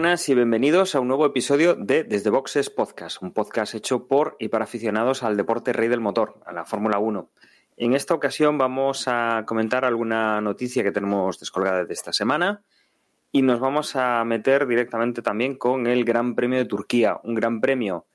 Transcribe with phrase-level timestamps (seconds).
[0.00, 4.34] buenas y bienvenidos a un nuevo episodio de Desde Boxes Podcast, un podcast hecho por
[4.40, 7.30] y para aficionados al deporte rey del motor, a la Fórmula 1.
[7.76, 12.62] En esta ocasión vamos a comentar alguna noticia que tenemos descolgada de esta semana
[13.30, 17.60] y nos vamos a meter directamente también con el Gran Premio de Turquía, un gran
[17.60, 18.06] premio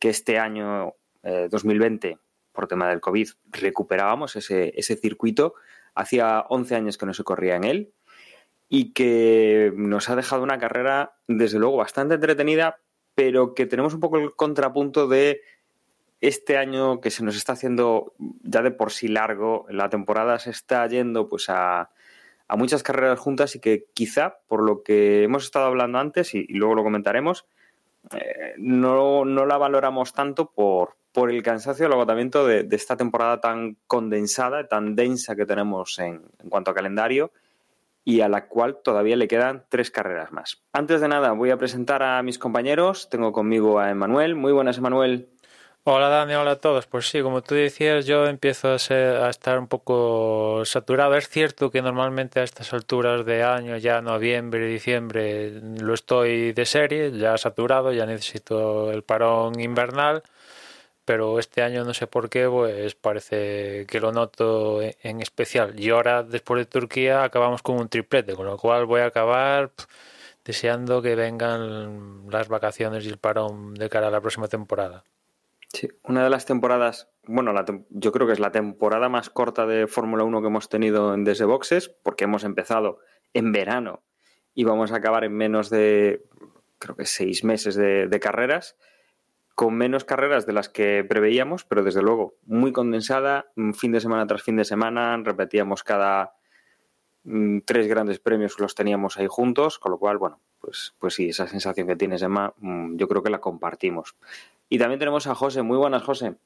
[0.00, 2.18] que este año 2020, eh,
[2.50, 5.54] por tema del COVID, recuperábamos ese, ese circuito.
[5.94, 7.92] Hacía 11 años que no se corría en él
[8.68, 12.78] y que nos ha dejado una carrera, desde luego, bastante entretenida,
[13.14, 15.40] pero que tenemos un poco el contrapunto de
[16.20, 20.50] este año que se nos está haciendo ya de por sí largo, la temporada se
[20.50, 21.90] está yendo pues a,
[22.48, 26.44] a muchas carreras juntas y que quizá, por lo que hemos estado hablando antes, y,
[26.48, 27.46] y luego lo comentaremos,
[28.16, 32.96] eh, no, no, la valoramos tanto por, por el cansancio el agotamiento de, de, esta
[32.96, 37.32] temporada tan condensada, tan densa que tenemos en, en cuanto a calendario
[38.08, 40.62] y a la cual todavía le quedan tres carreras más.
[40.72, 43.10] Antes de nada, voy a presentar a mis compañeros.
[43.10, 44.34] Tengo conmigo a Emanuel.
[44.34, 45.28] Muy buenas, Emanuel.
[45.84, 46.86] Hola Dani, hola a todos.
[46.86, 51.16] Pues sí, como tú decías, yo empiezo a, ser, a, estar un poco saturado.
[51.16, 56.64] Es cierto que normalmente a estas alturas de año, ya noviembre, diciembre, lo estoy de
[56.64, 60.22] serie, ya saturado, ya necesito el parón invernal
[61.08, 65.80] pero este año no sé por qué, pues parece que lo noto en especial.
[65.80, 69.70] Y ahora, después de Turquía, acabamos con un triplete, con lo cual voy a acabar
[70.44, 75.02] deseando que vengan las vacaciones y el parón de cara a la próxima temporada.
[75.72, 79.64] Sí, una de las temporadas, bueno, la, yo creo que es la temporada más corta
[79.64, 82.98] de Fórmula 1 que hemos tenido en Desde Boxes, porque hemos empezado
[83.32, 84.02] en verano
[84.52, 86.26] y vamos a acabar en menos de,
[86.78, 88.76] creo que seis meses de carreras
[89.58, 94.24] con menos carreras de las que preveíamos, pero desde luego muy condensada, fin de semana
[94.24, 96.36] tras fin de semana, repetíamos cada
[97.24, 101.30] mm, tres grandes premios los teníamos ahí juntos, con lo cual, bueno, pues, pues sí,
[101.30, 104.14] esa sensación que tienes, Emma, mm, yo creo que la compartimos.
[104.68, 105.62] Y también tenemos a José.
[105.62, 106.36] Muy buenas, José.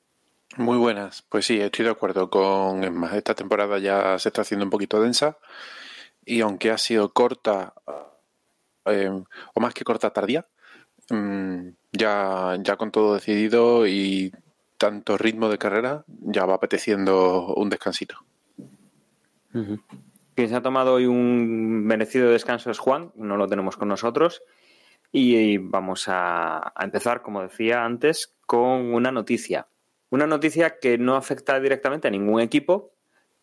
[0.57, 1.21] Muy buenas.
[1.21, 3.15] Pues sí, estoy de acuerdo con Emma.
[3.15, 5.37] Esta temporada ya se está haciendo un poquito densa
[6.25, 7.75] y aunque ha sido corta,
[8.87, 9.11] eh,
[9.53, 10.47] o más que corta, tardía,
[11.13, 14.33] mmm, ya, ya con todo decidido y
[14.79, 18.17] tanto ritmo de carrera, ya va apeteciendo un descansito.
[19.53, 24.43] Quien se ha tomado hoy un merecido descanso es Juan, no lo tenemos con nosotros.
[25.13, 29.69] Y vamos a, a empezar, como decía antes, con una noticia.
[30.09, 32.93] Una noticia que no afecta directamente a ningún equipo,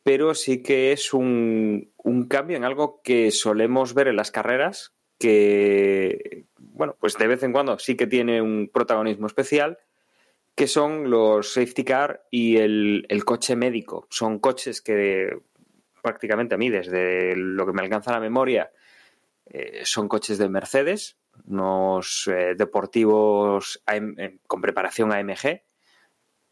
[0.01, 4.93] pero sí que es un, un cambio en algo que solemos ver en las carreras,
[5.19, 9.77] que, bueno, pues de vez en cuando sí que tiene un protagonismo especial,
[10.55, 14.07] que son los safety car y el, el coche médico.
[14.09, 15.37] Son coches que
[16.01, 18.71] prácticamente a mí, desde lo que me alcanza la memoria,
[19.45, 25.63] eh, son coches de Mercedes, unos eh, deportivos eh, con preparación AMG,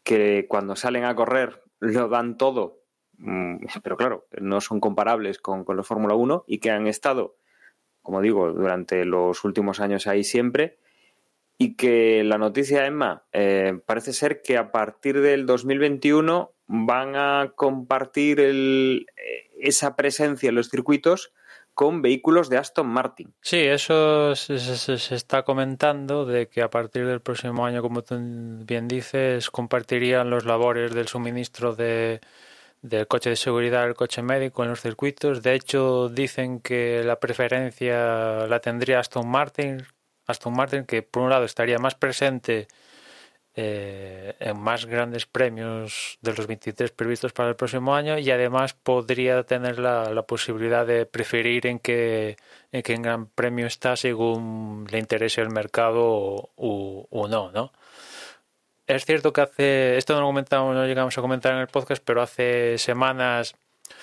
[0.02, 2.82] que cuando salen a correr lo dan todo,
[3.18, 7.36] mm, pero claro, no son comparables con, con los Fórmula 1 y que han estado
[8.08, 10.78] como digo, durante los últimos años ahí siempre.
[11.58, 17.52] Y que la noticia, Emma, eh, parece ser que a partir del 2021 van a
[17.54, 19.08] compartir el,
[19.60, 21.34] esa presencia en los circuitos
[21.74, 23.34] con vehículos de Aston Martin.
[23.42, 28.00] Sí, eso se, se, se, está comentando de que a partir del próximo año, como
[28.00, 28.16] tú
[28.64, 32.22] bien dices, compartirían los labores del suministro de,
[32.82, 35.42] del coche de seguridad al coche médico en los circuitos.
[35.42, 39.84] De hecho, dicen que la preferencia la tendría Aston Martin,
[40.26, 42.68] Aston Martin que por un lado estaría más presente
[43.60, 48.74] eh, en más grandes premios de los 23 previstos para el próximo año y además
[48.74, 52.36] podría tener la, la posibilidad de preferir en qué
[52.70, 57.72] en qué gran premio está según le interese el mercado o, o, o no, ¿no?
[58.88, 62.02] Es cierto que hace, esto no lo comentamos, no llegamos a comentar en el podcast,
[62.04, 63.54] pero hace semanas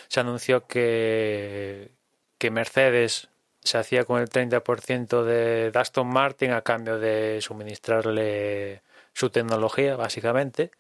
[0.08, 1.92] se anunció que,
[2.38, 3.30] que Mercedes
[3.64, 8.84] se hacía con el 30% de Aston Martin a cambio de suministrarle
[9.14, 10.72] su tecnología, básicamente.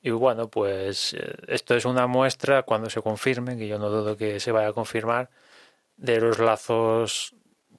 [0.00, 1.14] Y bueno, pues
[1.48, 4.72] esto es una muestra, cuando se confirme, que yo no dudo que se vaya a
[4.72, 5.30] confirmar,
[5.96, 7.34] de los lazos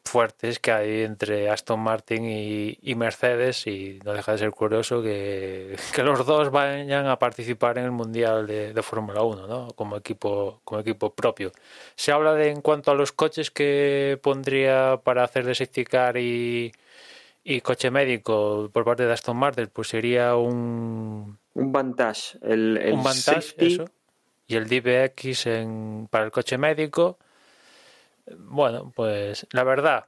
[0.09, 5.77] fuertes que hay entre Aston Martin y, Mercedes y no deja de ser curioso que,
[5.97, 9.67] los dos vayan a participar en el Mundial de, Fórmula 1 ¿no?
[9.75, 11.51] como, equipo, como equipo propio.
[11.95, 15.85] Se habla de en cuanto a los coches que pondría para hacer de safety
[16.19, 16.71] y,
[17.43, 21.37] y coche médico por parte de Aston Martin, pues sería un...
[21.53, 23.85] Un Vantage, el, un Vantage, eso,
[24.47, 27.17] y el DBX en, para el coche médico
[28.37, 30.05] bueno, pues la verdad,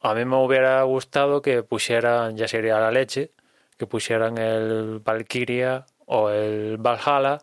[0.00, 3.32] a mí me hubiera gustado que pusieran, ya sería la leche,
[3.78, 7.38] que pusieran el Valkyria o el Valhalla,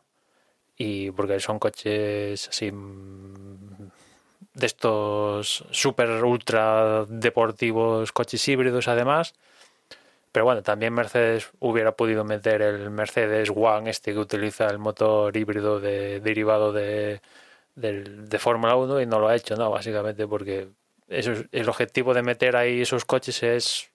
[0.78, 3.90] y porque son coches así mm,
[4.54, 9.34] de estos super ultra deportivos, coches híbridos además.
[10.32, 15.36] Pero bueno, también Mercedes hubiera podido meter el Mercedes One, este que utiliza el motor
[15.36, 17.22] híbrido de, derivado de,
[17.82, 19.70] de Fórmula 1 y no lo ha hecho, ¿no?
[19.70, 20.70] Básicamente porque
[21.08, 23.92] eso el objetivo de meter ahí esos coches es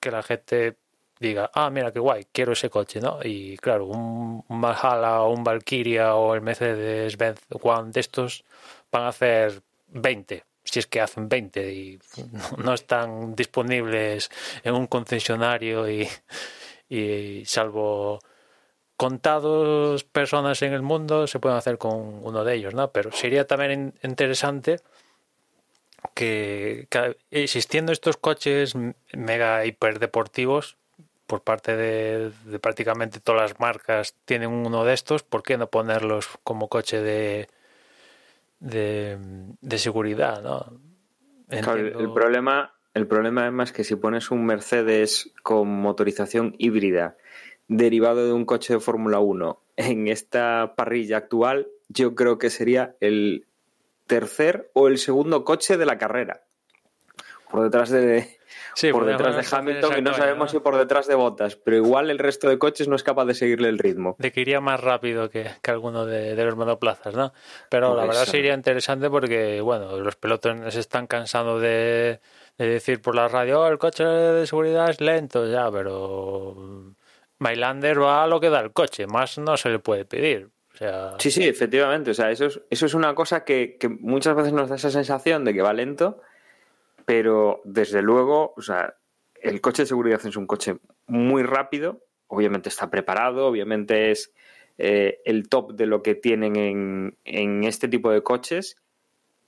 [0.00, 0.76] que la gente
[1.18, 3.18] diga, ah, mira qué guay, quiero ese coche, ¿no?
[3.22, 8.44] Y claro, un, Valhalla o un Valkyria o el Mercedes-Benz One de estos
[8.90, 11.98] van a hacer 20, si es que hacen 20 y
[12.58, 14.30] no están disponibles
[14.62, 16.08] en un concesionario y,
[16.88, 18.20] y salvo
[18.96, 22.90] contados personas en el mundo se pueden hacer con uno de ellos, ¿no?
[22.92, 24.80] Pero sería también interesante
[26.14, 26.86] que,
[27.30, 28.74] existiendo estos coches
[29.12, 30.76] mega hiperdeportivos
[31.26, 36.28] por parte de, prácticamente todas las marcas tienen uno de estos, ¿por qué no ponerlos
[36.44, 37.48] como coche de,
[38.60, 40.78] de, seguridad, ¿no?
[41.48, 47.16] el problema el problema es más que si pones un Mercedes con motorización híbrida
[47.68, 52.96] derivado de un coche de Fórmula 1 en esta parrilla actual, yo creo que sería
[53.00, 53.46] el
[54.06, 56.42] tercer o el segundo coche de la carrera.
[57.50, 58.36] Por detrás de,
[58.90, 62.18] por detrás de Hamilton y no sabemos si por detrás de Bottas, pero igual el
[62.18, 64.16] resto de coches no es capaz de seguirle el ritmo.
[64.18, 67.32] De que iría más rápido que, alguno de, los monoplazas, ¿no?
[67.68, 72.20] Pero la verdad sería interesante porque, bueno, los pelotones están cansando de,
[72.58, 76.94] de decir por la radio, oh, el coche de seguridad es lento, ya, pero
[77.38, 80.50] Mylander va a lo que da el coche, más no se le puede pedir.
[81.18, 82.10] Sí, sí, efectivamente.
[82.10, 85.44] O sea, eso es, eso es una cosa que, muchas veces nos da esa sensación
[85.44, 86.20] de que va lento,
[87.04, 88.96] pero desde luego, o sea,
[89.40, 94.32] el coche de seguridad es un coche muy rápido, obviamente está preparado, obviamente es
[94.78, 98.76] eh, el top de lo que tienen en, en este tipo de coches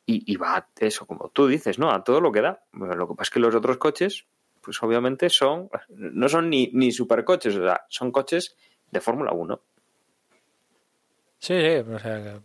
[0.09, 1.91] y, va eso, como tú dices, ¿no?
[1.91, 2.63] A todo lo que da.
[2.73, 4.27] lo que pasa es que los otros coches,
[4.67, 8.57] pues obviamente son, no son ni, ni supercoches, o sea, son coches
[8.91, 9.61] de Fórmula 1.
[11.39, 12.41] Sí, sí, o sea,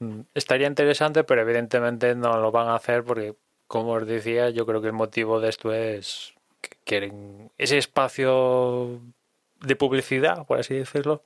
[0.00, 3.36] mm, estaría interesante, pero evidentemente no lo van a hacer porque,
[3.68, 6.34] como os decía, yo creo que el motivo de esto es
[6.84, 9.00] que ese espacio
[9.60, 11.22] de publicidad, por así decirlo,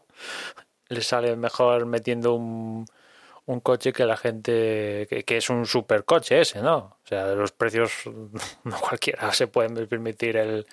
[0.90, 2.84] les sale mejor metiendo un,
[3.48, 6.98] un coche que la gente, que, es un supercoche ese, ¿no?
[7.02, 7.90] O sea, los precios,
[8.64, 10.66] no cualquiera se puede permitir el,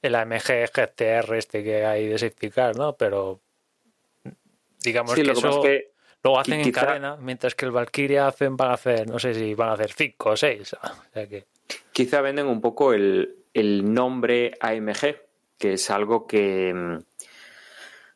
[0.00, 2.96] el AMG GTR este que hay de safety ¿no?
[2.96, 3.40] Pero
[4.80, 5.62] digamos que eso
[6.22, 9.52] lo hacen en cadena, mientras que el Valkyria hacen, van a hacer, no sé si
[9.54, 10.76] van a hacer 5 o 6.
[10.82, 11.44] O sea que...
[11.92, 15.16] Quizá venden un poco el, el nombre AMG,
[15.58, 17.02] que es algo que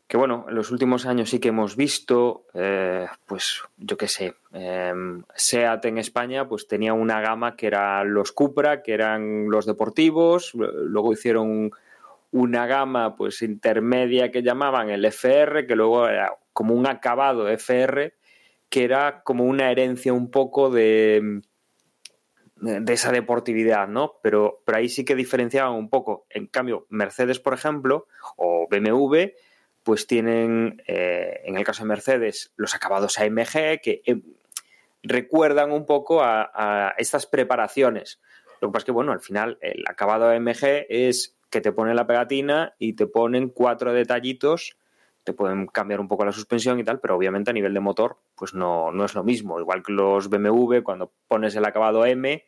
[0.09, 4.35] que bueno, en los últimos años sí que hemos visto, eh, pues yo qué sé,
[4.53, 9.67] em, SEAT en España pues tenía una gama que era los Cupra, que eran los
[9.67, 11.71] deportivos, luego hicieron
[12.31, 18.15] una gama pues intermedia que llamaban el FR, que luego era como un acabado FR,
[18.71, 21.43] que era como una herencia un poco de,
[22.57, 24.15] de esa deportividad, ¿no?
[24.23, 26.27] Pero, pero ahí sí que diferenciaban un poco.
[26.31, 29.33] En cambio, Mercedes, por ejemplo, o BMW,
[29.89, 34.21] pues tienen, eh, en el caso de Mercedes, los acabados AMG que eh,
[35.03, 38.21] recuerdan un poco a, estas preparaciones.
[38.61, 41.97] Lo que pasa es que, bueno, al final el acabado AMG es que te ponen
[41.97, 44.77] la pegatina y te ponen cuatro detallitos,
[45.25, 48.19] te pueden cambiar un poco la suspensión y tal, pero obviamente a nivel de motor,
[48.35, 49.59] pues no, no es lo mismo.
[49.59, 52.45] Igual que los BMW, cuando pones el acabado M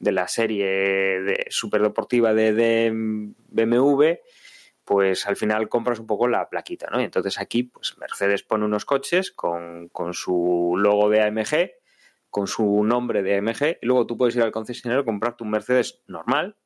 [0.00, 2.90] de la serie de superdeportiva de, de
[3.50, 4.14] BMW,
[4.90, 7.00] pues al final compras un poco la plaquita, ¿no?
[7.00, 11.70] Y entonces aquí, pues Mercedes pone unos coches con, su logo de AMG,
[12.28, 16.02] con su nombre de AMG, y luego tú puedes ir al concesionario, comprarte un Mercedes
[16.08, 16.56] normal,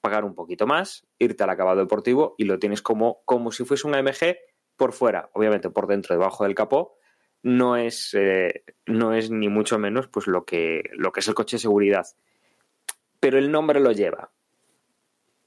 [0.00, 3.88] pagar un poquito más, irte al acabado deportivo y lo tienes como, como si fuese
[3.88, 4.36] un AMG
[4.76, 6.94] por fuera, obviamente por dentro, debajo del capó,
[7.42, 11.34] no es, eh, no es ni mucho menos pues lo que, lo que es el
[11.34, 12.06] coche de seguridad.
[13.18, 14.30] pero el nombre lo lleva.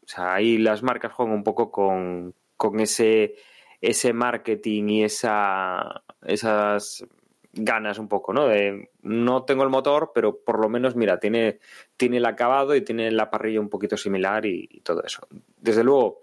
[0.06, 3.36] O sea, ahí las marcas juegan un poco con, con ese,
[3.82, 7.06] ese marketing y esa, esas
[7.54, 8.48] ganas un poco, ¿no?
[8.48, 11.60] De no tengo el motor, pero por lo menos, mira, tiene,
[11.98, 15.28] tiene el acabado y tiene la parrilla un poquito similar y, todo eso.
[15.58, 16.22] Desde luego,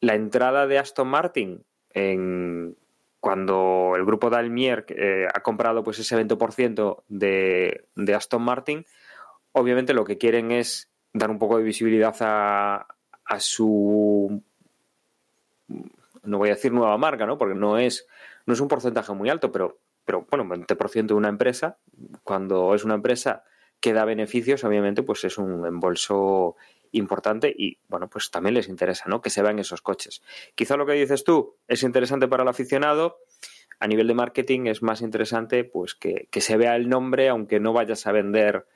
[0.00, 2.76] la entrada de Aston Martin en,
[3.20, 8.86] cuando el grupo Dalmier eh, ha comprado pues ese 20% de, de Aston Martin,
[9.52, 12.86] obviamente lo que quieren es dar un poco de visibilidad a,
[13.32, 14.42] a su
[16.22, 17.38] no voy a decir nueva marca, ¿no?
[17.38, 18.06] Porque no es,
[18.44, 21.78] no es un porcentaje muy alto, pero, pero bueno, 20% de una empresa,
[22.24, 23.44] cuando es una empresa
[23.80, 26.56] que da beneficios, obviamente, pues es un embolso
[26.92, 29.22] importante y, bueno, pues también les interesa, ¿no?
[29.22, 30.22] Que se vean esos coches.
[30.54, 33.16] Quizá lo que dices tú es interesante para el aficionado,
[33.80, 37.60] a nivel de marketing es más interesante, pues, que, que se vea el nombre, aunque
[37.60, 38.66] no vayas a vender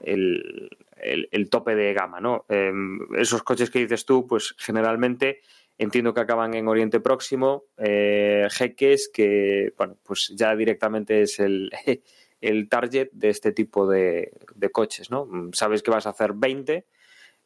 [0.00, 2.44] el, el, tope de gama, ¿no?
[2.48, 2.72] Eh,
[3.16, 5.40] esos coches que dices tú, pues generalmente
[5.78, 11.70] entiendo que acaban en Oriente Próximo, eh, jeques que, bueno, pues ya directamente es el,
[12.40, 15.28] el target de este tipo de, de, coches, ¿no?
[15.52, 16.86] Sabes que vas a hacer 20,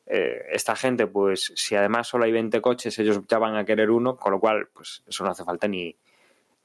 [0.06, 3.90] eh, esta gente, pues si además solo hay 20 coches, ellos ya van a querer
[3.90, 5.96] uno, con lo cual, pues eso no hace falta ni,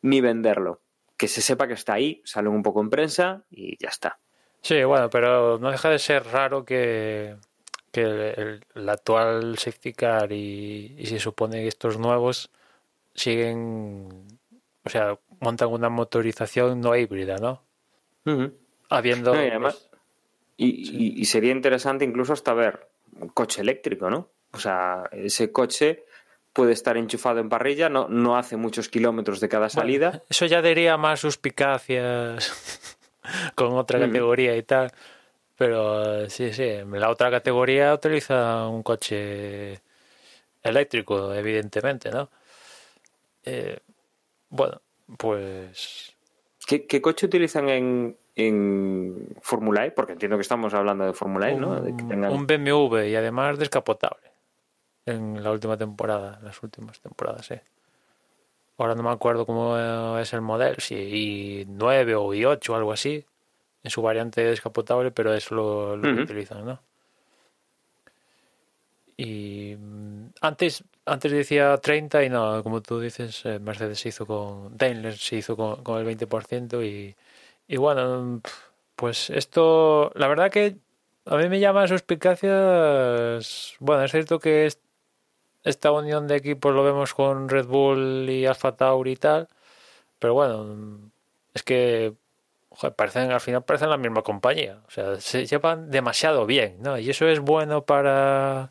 [0.01, 0.81] ni venderlo.
[1.17, 4.19] Que se sepa que está ahí, salen un poco en prensa y ya está.
[4.65, 7.35] Sí, bueno, pero no deja de ser raro que,
[7.91, 12.49] que el, el, actual safety car y, y, se supone que estos nuevos
[13.13, 14.09] siguen,
[14.83, 17.61] o sea, montan una motorización no híbrida, ¿no?
[18.25, 18.53] Uh -huh.
[18.89, 19.35] Habiendo...
[19.35, 19.87] No, y, además,
[20.57, 21.13] y, sí.
[21.15, 22.87] y, sería interesante incluso hasta ver
[23.19, 24.29] un coche eléctrico, ¿no?
[24.51, 26.05] O sea, ese coche
[26.53, 30.09] puede estar enchufado en parrilla, no, no hace muchos kilómetros de cada salida.
[30.09, 32.94] Bueno, eso ya daría más suspicacias
[33.55, 34.57] con otra categoría mm.
[34.57, 34.91] y tal.
[35.57, 39.79] Pero sí, sí, la otra categoría utiliza un coche
[40.61, 42.29] eléctrico, evidentemente, ¿no?
[43.43, 43.79] Eh,
[44.49, 44.81] bueno,
[45.17, 46.13] pues...
[46.67, 49.91] ¿Qué, ¿Qué, coche utilizan en, en Fórmula E?
[49.91, 51.79] Porque entiendo que estamos hablando de Fórmula E, ¿no?
[51.79, 52.33] De tengan...
[52.33, 54.31] Un BMW y además descapotable
[55.05, 57.55] en la última temporada, en las últimas temporadas, sí.
[58.77, 59.77] Ahora no me acuerdo cómo
[60.19, 63.25] es el modelo, si i9 o i8 o algo así,
[63.83, 66.15] en su variante descapotable, pero eso lo, lo uh -huh.
[66.17, 66.79] que utilizan, ¿no?
[69.17, 74.25] Y mm, antes, antes decía 30 y no, como tú dices, eh, Mercedes se hizo
[74.25, 77.15] con, Daimler se hizo con, con el 20% y,
[77.67, 78.41] y bueno,
[78.95, 80.77] pues esto, la verdad que
[81.25, 84.79] a mí me llama suspicacias, bueno, es cierto que es,
[85.65, 89.49] esta unión de equipos lo vemos con Red Bull y Alfa Tauri y tal,
[90.19, 91.11] pero bueno,
[91.53, 92.13] es que
[92.95, 96.97] parecen, al final parecen la misma compañía, o sea, se llevan demasiado bien, ¿no?
[96.97, 98.69] Y eso es bueno para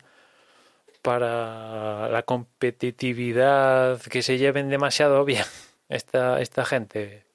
[1.05, 5.43] para la competitividad, que se lleven demasiado bien
[5.89, 7.25] esta, esta gente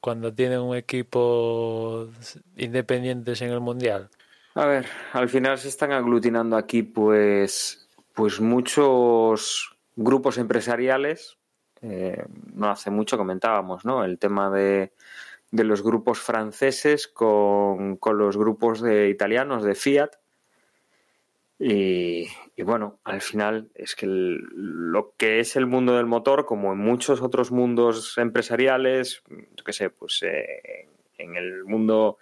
[0.00, 2.08] cuando tienen un equipo
[2.56, 4.08] independientes en el mundial.
[4.54, 7.85] A ver, al final se están aglutinando aquí pues
[8.16, 11.36] pues muchos grupos empresariales.
[11.82, 14.04] Eh, no hace mucho comentábamos, ¿no?
[14.04, 14.94] El tema de,
[15.50, 20.12] de los grupos franceses con, con, los grupos de italianos de Fiat.
[21.58, 22.26] Y,
[22.62, 27.20] bueno, al final es que lo que es el mundo del motor, como en muchos
[27.20, 32.16] otros mundos empresariales, yo qué sé, pues eh, en el mundo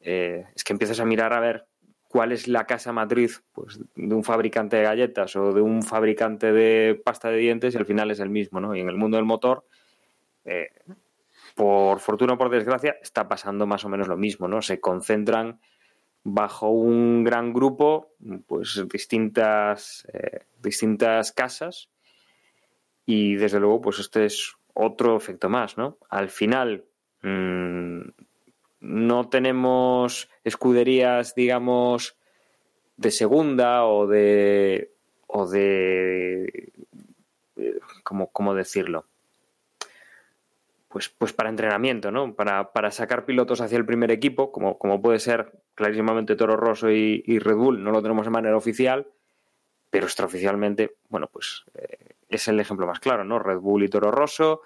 [0.00, 1.67] eh, es que empiezas a mirar a ver
[2.08, 6.52] cuál es la casa matriz pues, de un fabricante de galletas o de un fabricante
[6.52, 8.74] de pasta de dientes y al final es el mismo, ¿no?
[8.74, 9.64] Y en el mundo del motor,
[10.44, 10.70] eh,
[11.54, 14.62] por fortuna o por desgracia, está pasando más o menos lo mismo, ¿no?
[14.62, 15.60] Se concentran
[16.24, 18.14] bajo un gran grupo,
[18.46, 21.90] pues distintas, eh, distintas casas
[23.04, 25.98] y desde luego, pues este es otro efecto más, ¿no?
[26.08, 26.84] Al final,
[27.22, 28.00] mmm,
[28.80, 32.16] no tenemos escuderías, digamos,
[32.96, 34.92] de segunda o de.
[35.26, 36.72] o de.
[38.04, 39.06] ¿Cómo, cómo decirlo?
[40.88, 42.34] Pues, pues para entrenamiento, ¿no?
[42.34, 46.90] Para, para sacar pilotos hacia el primer equipo, como, como puede ser clarísimamente Toro Rosso
[46.90, 49.06] y, y, Red Bull, no lo tenemos de manera oficial,
[49.90, 53.38] pero extraoficialmente, bueno, pues eh, es el ejemplo más claro, ¿no?
[53.38, 54.62] Red Bull y Toro Rosso,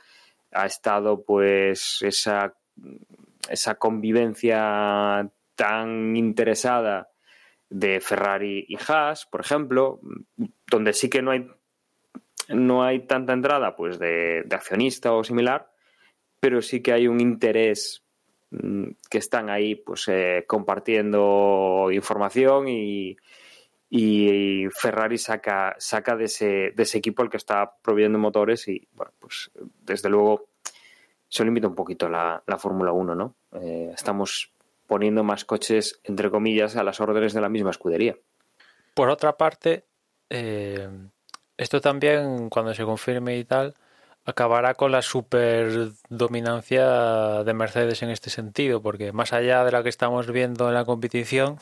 [0.53, 2.55] ha estado pues esa
[3.49, 7.11] esa convivencia tan interesada
[7.69, 10.01] de Ferrari y Haas, por ejemplo,
[10.71, 11.49] donde sí que no hay
[12.49, 15.71] no hay tanta entrada pues de, accionista o similar,
[16.41, 18.05] pero sí que hay un interés
[18.51, 23.17] mm, que están ahí pues eh, compartiendo información y,
[24.75, 29.13] Ferrari saca, saca de, ese, de ese equipo el que está proveyendo motores y bueno,
[29.19, 29.51] pues
[29.83, 30.49] desde luego
[31.33, 33.35] se limita un poquito la, la Fórmula 1, ¿no?
[33.53, 34.53] Eh, estamos
[34.87, 38.19] poniendo más coches, entre comillas, a las órdenes de la misma escudería.
[38.93, 39.87] Por otra parte,
[40.29, 40.91] eh,
[41.57, 43.75] esto también, cuando se confirme y tal,
[44.27, 49.89] acabará con la superdominancia de Mercedes en este sentido, porque más allá de la que
[49.89, 51.57] estamos viendo en la competición,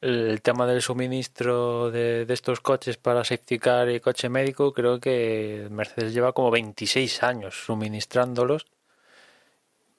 [0.00, 5.68] el tema del suministro de, estos coches para safety car y coche médico, creo que
[5.70, 8.64] Mercedes lleva como 26 años suministrándolos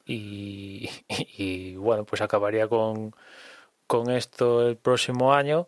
[0.07, 0.89] y,
[1.37, 3.13] y, bueno, pues acabaría con,
[3.87, 5.67] con esto el próximo año.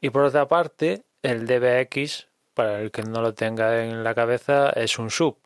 [0.00, 4.70] Y por otra parte, el DBX, para el que no lo tenga en la cabeza,
[4.70, 5.36] es un sub.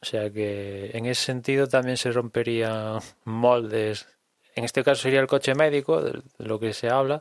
[0.00, 4.06] O sea que en ese sentido también se romperían moldes.
[4.54, 7.20] En este caso sería el coche médico, de lo que se habla,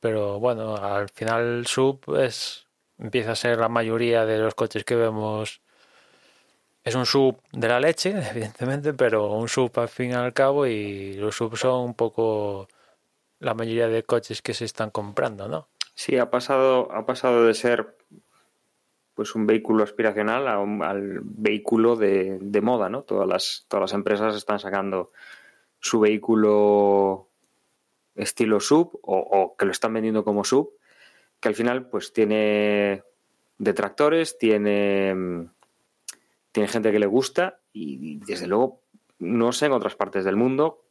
[0.00, 2.66] pero bueno, al final el sub es,
[2.98, 5.60] empieza a ser la mayoría de los coches que vemos.
[6.82, 10.66] Es un sub de la leche, evidentemente, pero un sub al fin y al cabo
[10.66, 12.68] y los sub son un poco
[13.38, 15.68] la mayoría de coches que se están comprando, ¿no?
[15.94, 17.96] Sí, ha pasado, ha pasado de ser
[19.14, 23.02] pues un vehículo aspiracional al vehículo de, de, moda, ¿no?
[23.02, 25.10] Todas las, todas las empresas están sacando
[25.78, 27.28] su vehículo
[28.14, 30.72] estilo sub o, que lo están vendiendo como sub,
[31.40, 33.02] que al final pues tiene
[33.58, 35.48] detractores, tiene,
[36.52, 38.80] tiene gente que le gusta y desde luego
[39.18, 40.82] no sé en otras partes del mundo,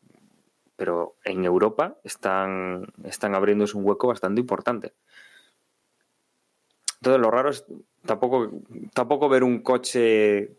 [0.76, 4.94] pero en Europa están, están abriéndose un hueco bastante importante.
[7.02, 7.66] Entonces lo raro es
[8.06, 8.50] tampoco,
[8.94, 10.58] tampoco ver un coche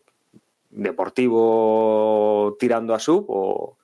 [0.70, 3.76] deportivo tirando a sub o,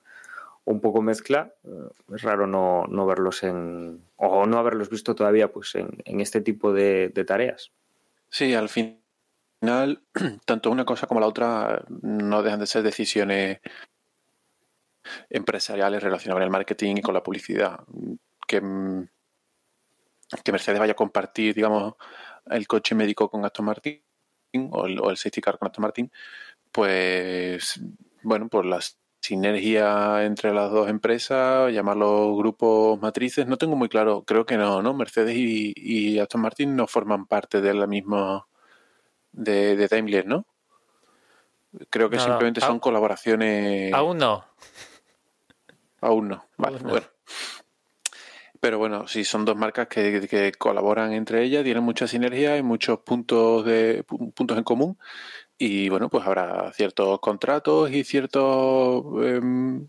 [0.65, 1.53] un poco mezcla.
[1.63, 4.01] Eh, es raro no, no, verlos en.
[4.17, 7.71] o no haberlos visto todavía pues en, en este tipo de, de, tareas.
[8.29, 8.99] Sí, al final,
[10.45, 13.59] tanto una cosa como la otra no dejan de ser decisiones
[15.29, 17.79] empresariales relacionadas con el marketing y con la publicidad.
[18.47, 18.61] Que,
[20.43, 21.95] que Mercedes vaya a compartir, digamos,
[22.45, 24.01] el coche médico con Aston Martin
[24.71, 26.11] o el, o el safety car con Aston Martin,
[26.71, 27.81] pues
[28.23, 34.23] bueno, por las sinergia entre las dos empresas, llamarlos grupos matrices, no tengo muy claro,
[34.23, 34.93] creo que no, ¿no?
[34.93, 38.47] Mercedes y, Aston Martin no forman parte de la misma
[39.31, 40.45] de, de Daimler, ¿no?
[41.89, 43.93] Creo que simplemente son colaboraciones.
[43.93, 44.45] Aún no.
[46.01, 47.05] Aún no, vale, bueno.
[48.59, 52.63] Pero bueno, sí, son dos marcas que, que, colaboran entre ellas, tienen mucha sinergia y
[52.63, 54.97] muchos puntos de puntos en común
[55.57, 59.87] y bueno, pues habrá ciertos contratos y ciertos em,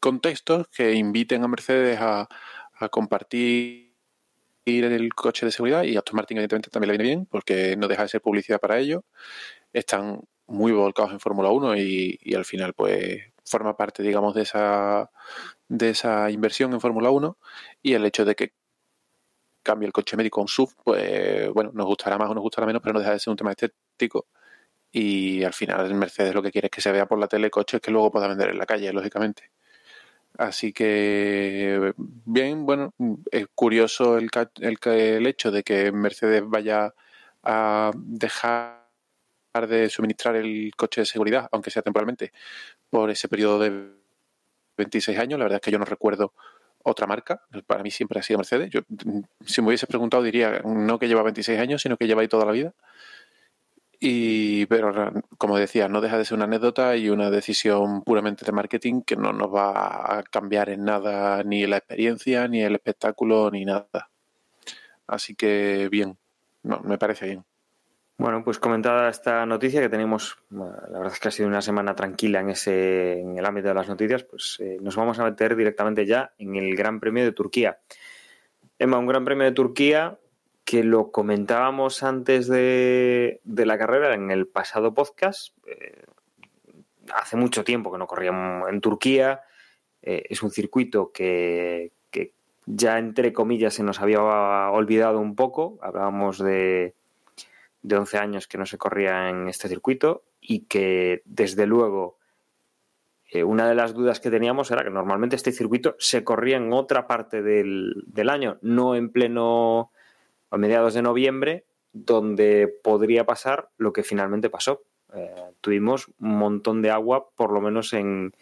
[0.00, 2.28] contextos que inviten a Mercedes a,
[2.90, 3.85] compartir
[4.66, 8.02] el coche de seguridad y Aston Martin evidentemente también le viene bien porque no deja
[8.02, 9.02] de ser publicidad para ellos.
[9.72, 14.42] Están muy volcados en Fórmula 1 y, y, al final pues forma parte digamos de
[14.42, 15.10] esa
[15.68, 17.38] de esa inversión en Fórmula 1
[17.82, 18.52] y el hecho de que
[19.62, 22.66] cambie el coche médico a un SUV pues bueno, nos gustará más o nos gustará
[22.66, 24.26] menos pero no deja de ser un tema estético
[24.92, 27.80] y al final Mercedes lo que quiere es que se vea por la tele coches
[27.80, 29.50] que luego pueda vender en la calle, lógicamente.
[30.38, 32.92] Así que, bien, bueno,
[33.30, 34.28] es curioso el,
[34.60, 36.92] el, el hecho de que Mercedes vaya
[37.42, 38.82] a dejar
[39.68, 42.32] de suministrar el coche de seguridad, aunque sea temporalmente,
[42.90, 43.90] por ese periodo de
[44.76, 45.38] 26 años.
[45.38, 46.34] La verdad es que yo no recuerdo
[46.82, 47.42] otra marca.
[47.66, 48.70] Para mí siempre ha sido Mercedes.
[48.70, 48.80] Yo,
[49.44, 52.44] si me hubiese preguntado, diría no que lleva 26 años, sino que lleva ahí toda
[52.44, 52.74] la vida.
[53.98, 58.52] Y, pero como decía, no deja de ser una anécdota y una decisión puramente de
[58.52, 63.50] marketing que no nos va a cambiar en nada ni la experiencia, ni el espectáculo,
[63.50, 64.10] ni nada.
[65.06, 66.18] Así que bien,
[66.62, 67.44] no, me parece bien.
[68.18, 71.94] Bueno, pues comentada esta noticia que tenemos, la verdad es que ha sido una semana
[71.94, 75.54] tranquila en ese, en el ámbito de las noticias, pues eh, nos vamos a meter
[75.54, 77.78] directamente ya en el Gran Premio de Turquía.
[78.78, 80.18] Emma, un Gran Premio de Turquía
[80.66, 85.56] que lo comentábamos antes de, la carrera en el pasado podcast.
[85.64, 86.02] Eh,
[87.14, 89.42] hace mucho tiempo que no corríamos en Turquía.
[90.02, 91.92] Eh, es un circuito que,
[92.68, 95.78] ya entre comillas se nos había olvidado un poco.
[95.82, 96.96] Hablábamos de,
[97.82, 102.18] de 11 años que no se corría en este circuito y que desde luego
[103.30, 106.72] eh, una de las dudas que teníamos era que normalmente este circuito se corría en
[106.72, 109.92] otra parte del, del año, no en pleno
[110.56, 114.82] a mediados de noviembre, donde podría pasar lo que finalmente pasó.
[115.14, 118.32] Eh, tuvimos un montón de agua, por lo menos en,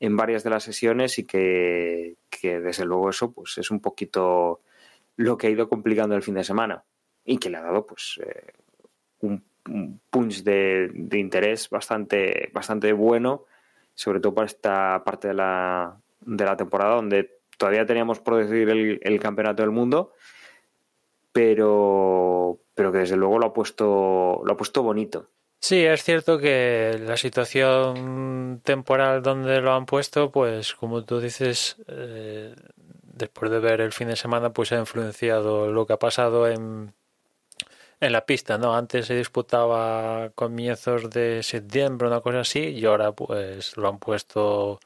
[0.00, 4.60] en varias de las sesiones y que, desde luego eso pues es un poquito
[5.16, 6.84] lo que ha ido complicando el fin de semana
[7.24, 8.52] y que le ha dado pues eh,
[9.20, 9.42] un,
[10.10, 13.46] punch de, interés bastante, bastante bueno,
[13.94, 18.68] sobre todo para esta parte de la, de la temporada donde todavía teníamos por decir
[18.68, 20.12] el, el campeonato del mundo,
[21.36, 25.28] pero, pero que desde luego lo ha puesto, lo ha puesto bonito.
[25.60, 31.76] Sí, es cierto que la situación temporal donde lo han puesto, pues como tú dices,
[31.88, 32.54] eh,
[33.02, 36.94] después de ver el fin de semana, pues ha influenciado lo que ha pasado en,
[38.00, 38.74] en la pista, ¿no?
[38.74, 44.80] Antes se disputaba comienzos de septiembre, una cosa así, y ahora pues lo han puesto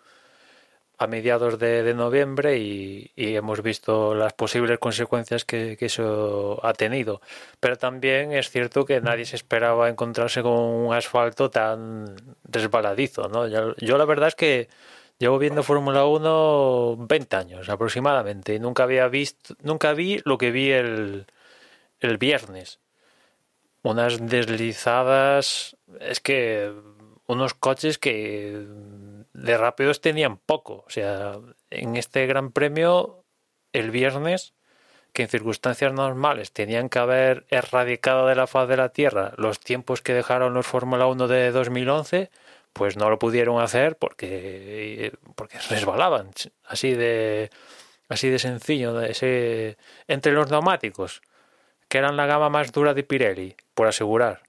[1.00, 7.22] a mediados de, noviembre y, hemos visto las posibles consecuencias que, eso ha tenido.
[7.58, 13.28] Pero también es cierto que nadie se esperaba encontrarse con un asfalto tan resbaladizo.
[13.28, 13.48] ¿no?
[13.48, 14.68] Yo, la verdad es que
[15.18, 20.50] llevo viendo Fórmula 1 20 años aproximadamente y nunca había visto, nunca vi lo que
[20.50, 21.24] vi el,
[22.00, 22.78] el viernes.
[23.82, 26.70] Unas deslizadas, es que
[27.26, 28.66] unos coches que
[29.33, 30.85] de rápidos tenían poco.
[30.87, 31.38] O sea,
[31.71, 33.25] en este Gran Premio,
[33.73, 34.55] el viernes,
[35.12, 39.59] que en circunstancias normales tenían que haber erradicado de la faz de la Tierra los
[39.59, 42.31] tiempos que dejaron los Fórmula 1 de 2011,
[42.73, 46.31] pues no lo pudieron hacer porque, porque resbalaban.
[46.64, 47.51] Así de,
[48.09, 49.01] así de sencillo.
[49.01, 51.23] Ese, entre los neumáticos,
[51.88, 54.43] que eran la gama más dura de Pirelli, por asegurar.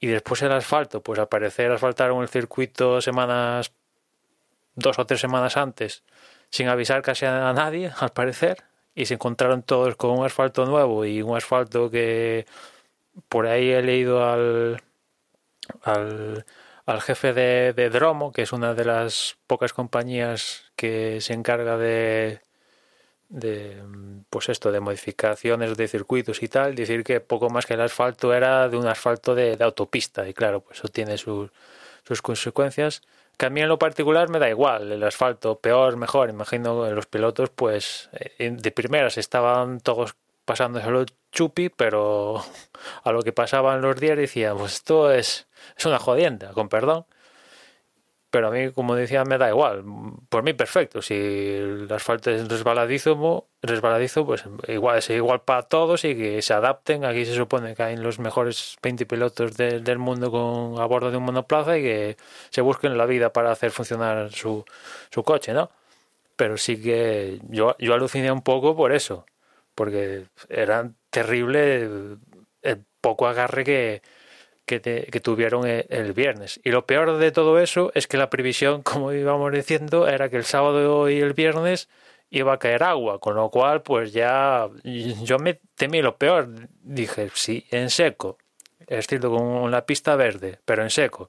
[0.00, 3.72] Y después el asfalto, pues al parecer asfaltaron el circuito semanas
[4.74, 6.02] dos o tres semanas antes
[6.52, 11.04] sin avisar casi a nadie, al parecer, y se encontraron todos con un asfalto nuevo
[11.04, 12.46] y un asfalto que
[13.28, 14.82] por ahí he leído al,
[15.82, 21.78] al, jefe de, de, Dromo, que es una de las pocas compañías que se encarga
[21.78, 22.40] de,
[23.30, 23.82] de
[24.28, 28.34] pues esto de modificaciones de circuitos y tal, decir que poco más que el asfalto
[28.34, 30.28] era de un asfalto de, de autopista.
[30.28, 31.50] Y claro, pues eso tiene sus,
[32.06, 33.02] sus consecuencias
[33.36, 36.30] que a mí en lo particular me da igual el asfalto, peor, mejor.
[36.30, 42.42] Imagino los pilotos, pues eh, de primeras estaban todos pasándoselo chupi, pero
[43.04, 47.06] a lo que pasaban los días decía, pues esto es, es una jodienda, con perdón
[48.32, 49.84] pero a mí, como decía, me da igual.
[50.30, 51.02] Por mí, perfecto.
[51.02, 56.54] Si el asfalto es resbaladizo, resbaladizo pues igual es igual para todos y que se
[56.54, 57.04] adapten.
[57.04, 61.18] Aquí se supone que hay los mejores 20 pilotos del mundo con, a bordo de
[61.18, 62.16] un monoplaza y que
[62.48, 64.64] se busquen la vida para hacer funcionar su,
[65.10, 65.70] su coche, ¿no?
[66.34, 69.26] Pero sí que yo, yo aluciné un poco por eso,
[69.74, 72.16] porque era terrible
[72.62, 74.02] el poco agarre que,
[74.80, 76.60] que, tuvieron e, el, viernes.
[76.64, 80.36] Y lo peor de todo eso es que la previsión, como íbamos diciendo, era que
[80.36, 81.88] el sábado y el viernes
[82.30, 86.48] iba a caer agua, con lo cual pues ya yo me temí lo peor.
[86.82, 88.38] Dije, sí, en seco.
[88.86, 91.28] Es cierto, con la pista verde, pero en seco.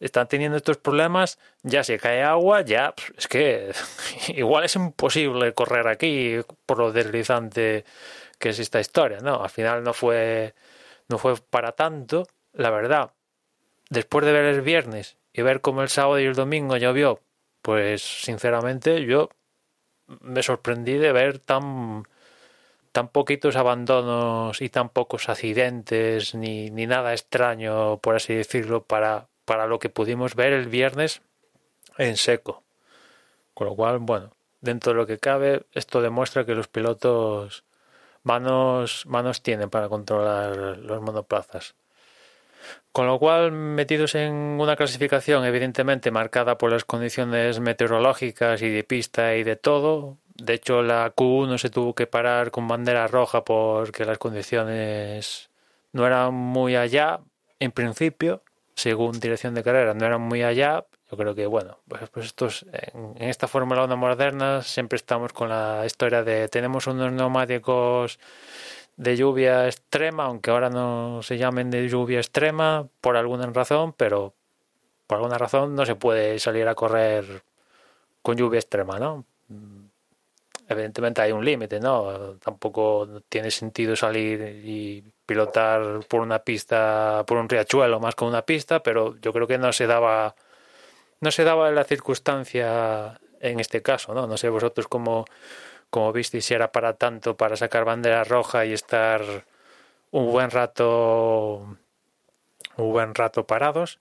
[0.00, 3.70] Están teniendo estos problemas, ya se cae agua, ya es que
[4.28, 7.84] igual es imposible correr aquí por lo deslizante
[8.38, 9.42] que es esta historia, ¿no?
[9.44, 10.54] Al final no fue
[11.08, 13.12] no fue para tanto, la verdad,
[13.90, 17.20] después de ver el viernes y ver cómo el sábado y el domingo llovió,
[17.62, 19.30] pues sinceramente yo
[20.20, 22.04] me sorprendí de ver tan
[22.92, 29.28] tan poquitos abandonos y tan pocos accidentes ni, ni nada extraño, por así decirlo, para,
[29.44, 31.22] para lo que pudimos ver el viernes
[31.98, 32.62] en seco.
[33.54, 37.64] Con lo cual, bueno, dentro de lo que cabe, esto demuestra que los pilotos
[38.22, 41.74] manos, manos tienen para controlar los monoplazas.
[42.92, 48.82] Con lo cual, metidos en una clasificación evidentemente marcada por las condiciones meteorológicas y de
[48.82, 53.44] pista y de todo, de hecho la Q1 se tuvo que parar con bandera roja
[53.44, 55.50] porque las condiciones
[55.92, 57.20] no eran muy allá,
[57.60, 58.42] en principio,
[58.74, 60.84] según dirección de carrera, no eran muy allá.
[61.10, 65.32] Yo creo que, bueno, pues, pues estos, en, en esta Fórmula 1 moderna siempre estamos
[65.32, 68.18] con la historia de tenemos unos neumáticos
[69.00, 74.34] de lluvia extrema, aunque ahora no se llamen de lluvia extrema por alguna razón, pero
[75.06, 77.42] por alguna razón no se puede salir a correr
[78.20, 79.24] con lluvia extrema, ¿no?
[80.68, 82.36] Evidentemente hay un límite, ¿no?
[82.44, 88.42] Tampoco tiene sentido salir y pilotar por una pista, por un riachuelo más que una
[88.42, 90.34] pista, pero yo creo que no se daba,
[91.20, 94.26] no se daba la circunstancia en este caso, ¿no?
[94.26, 95.24] No sé vosotros cómo
[95.90, 99.22] como visteis, si era para tanto, para sacar bandera roja y estar
[100.10, 101.76] un buen rato,
[102.76, 103.98] un buen rato parados.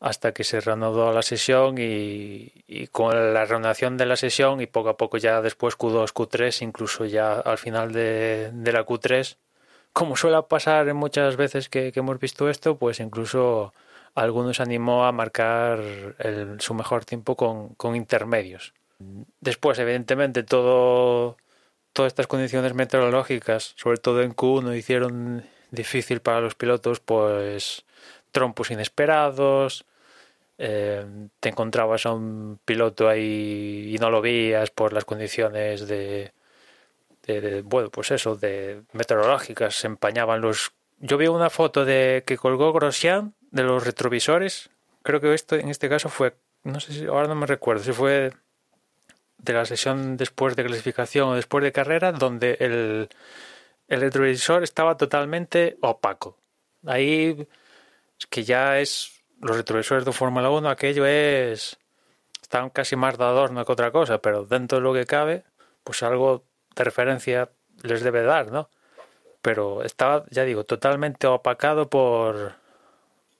[0.00, 4.90] hasta que se reanudó la sesión y, con la reanudación de la sesión y poco
[4.90, 9.38] a poco ya después Q2, Q3, incluso ya al final de, la Q3,
[9.92, 13.72] como suele pasar muchas veces que, hemos visto esto, pues incluso
[14.14, 15.80] algunos animó a marcar
[16.58, 18.74] su mejor tiempo con, intermedios.
[19.40, 21.36] Después, evidentemente, todo,
[21.92, 27.84] todas estas condiciones meteorológicas, sobre todo en Q1, hicieron difícil para los pilotos, pues
[28.32, 29.84] trompos inesperados,
[30.58, 31.04] eh,
[31.40, 36.32] te encontrabas a un piloto ahí y no lo veías por las condiciones de,
[37.64, 40.72] bueno, pues eso, de meteorológicas, se empañaban los...
[40.98, 44.70] Yo vi una foto de que colgó Grosjean de los retrovisores,
[45.02, 47.92] creo que esto en este caso fue, no sé si, ahora no me recuerdo, si
[47.92, 48.32] fue
[49.44, 53.08] de la sesión después de clasificación o después de carrera, donde el,
[53.88, 56.38] el retrovisor estaba totalmente opaco.
[56.86, 57.46] Ahí
[58.18, 61.78] es que ya es los retrovisores de Fórmula 1, aquello es.
[62.40, 65.44] Están casi más de adorno que otra cosa, pero dentro de lo que cabe,
[65.82, 67.50] pues algo de referencia
[67.82, 68.68] les debe dar, ¿no?
[69.42, 72.54] Pero estaba, ya digo, totalmente opacado por,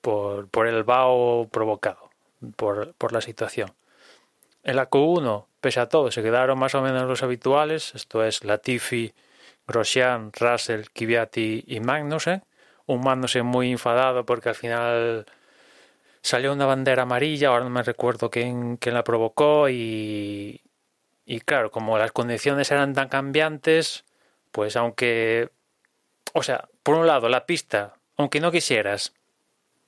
[0.01, 2.11] por, por el vaho provocado,
[2.57, 3.73] por, por la situación.
[4.63, 8.45] En la Q1, pese a todo, se quedaron más o menos los habituales, esto es
[8.45, 9.15] Latifi,
[9.67, 12.45] Grosjean, Russell, Kvyat y Magnussen.
[12.85, 15.25] Un Magnussen muy enfadado porque al final
[16.21, 20.61] salió una bandera amarilla, ahora no me recuerdo quién, la provocó y,
[21.25, 24.05] y claro, como las condiciones eran tan cambiantes,
[24.53, 25.49] pues aunque,
[26.35, 29.15] o sea, por un lado la pista, aunque no quisieras,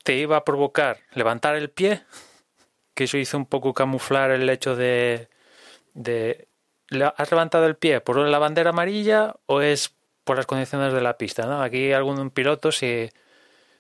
[0.05, 2.03] te iba a provocar levantar el pie,
[2.95, 5.29] que eso hizo un poco camuflar el hecho de,
[5.97, 6.49] de
[7.17, 9.93] ¿has levantado el pie por la bandera amarilla o es
[10.25, 11.47] por las condiciones de la pista?
[11.47, 11.63] ¿no?
[11.63, 13.11] Aquí algún piloto si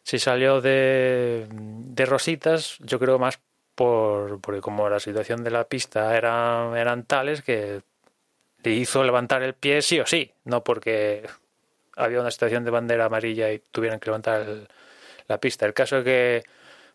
[0.02, 3.40] si salió de, de rositas, yo creo más
[3.74, 7.82] por, porque como la situación de la pista era, eran tales que
[8.62, 11.28] le hizo levantar el pie sí o sí, no porque
[11.96, 14.46] había una situación de bandera amarilla y tuvieran que levantar
[15.26, 15.66] la pista.
[15.66, 16.44] El caso es que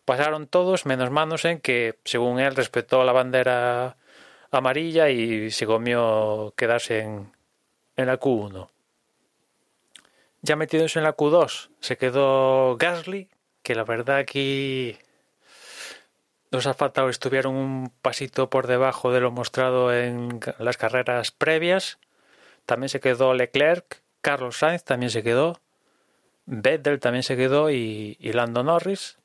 [0.06, 3.96] pasaron todos menos manos en que, según él, respetó la bandera
[4.58, 7.32] amarilla y se comió quedarse en,
[7.96, 8.68] en la Q1.
[10.42, 13.28] Ya metidos en la Q2 se quedó Gasly,
[13.62, 14.98] que la verdad aquí
[16.52, 21.98] los asfaltados estuvieron un pasito por debajo de lo mostrado en las carreras previas.
[22.66, 25.60] También se quedó Leclerc, Carlos Sainz también se quedó,
[26.44, 29.18] Vettel también se quedó y, Lando Norris.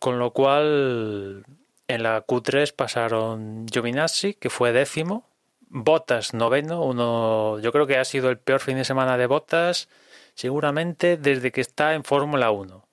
[0.00, 1.44] Con lo cual
[1.90, 5.24] en la Q3 pasaron Giovinazzi, que fue décimo,
[5.72, 9.88] Botas noveno, uno, yo creo que ha sido el peor fin de semana de Botas,
[10.34, 12.84] seguramente desde que está en Fórmula 1.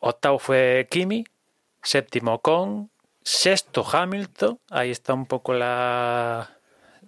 [0.00, 1.24] Octavo fue Kimi,
[1.82, 2.90] séptimo Con,
[3.22, 6.58] sexto Hamilton, ahí está un poco la,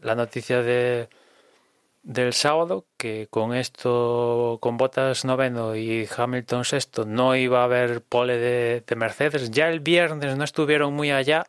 [0.01, 1.11] la noticia de,
[2.07, 8.01] del sábado, que con esto, con Botas noveno y Hamilton sexto, no iba a haber
[8.01, 9.51] pole de, de Mercedes.
[9.51, 11.47] Ya el viernes no estuvieron muy allá,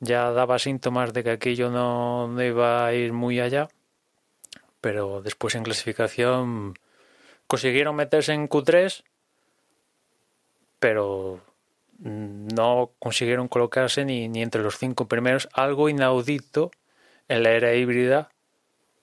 [0.00, 3.68] ya daba síntomas de que aquello no, iba a ir muy allá,
[4.80, 6.74] pero después en clasificación
[7.46, 9.04] consiguieron meterse en Q3,
[10.80, 11.40] pero
[12.00, 16.72] no consiguieron colocarse ni, ni entre los cinco primeros, algo inaudito
[17.28, 18.30] en la era híbrida,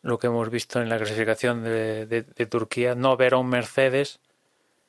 [0.08, 4.22] lo que hemos visto en la clasificación de, Turquía, no ver a un Mercedes,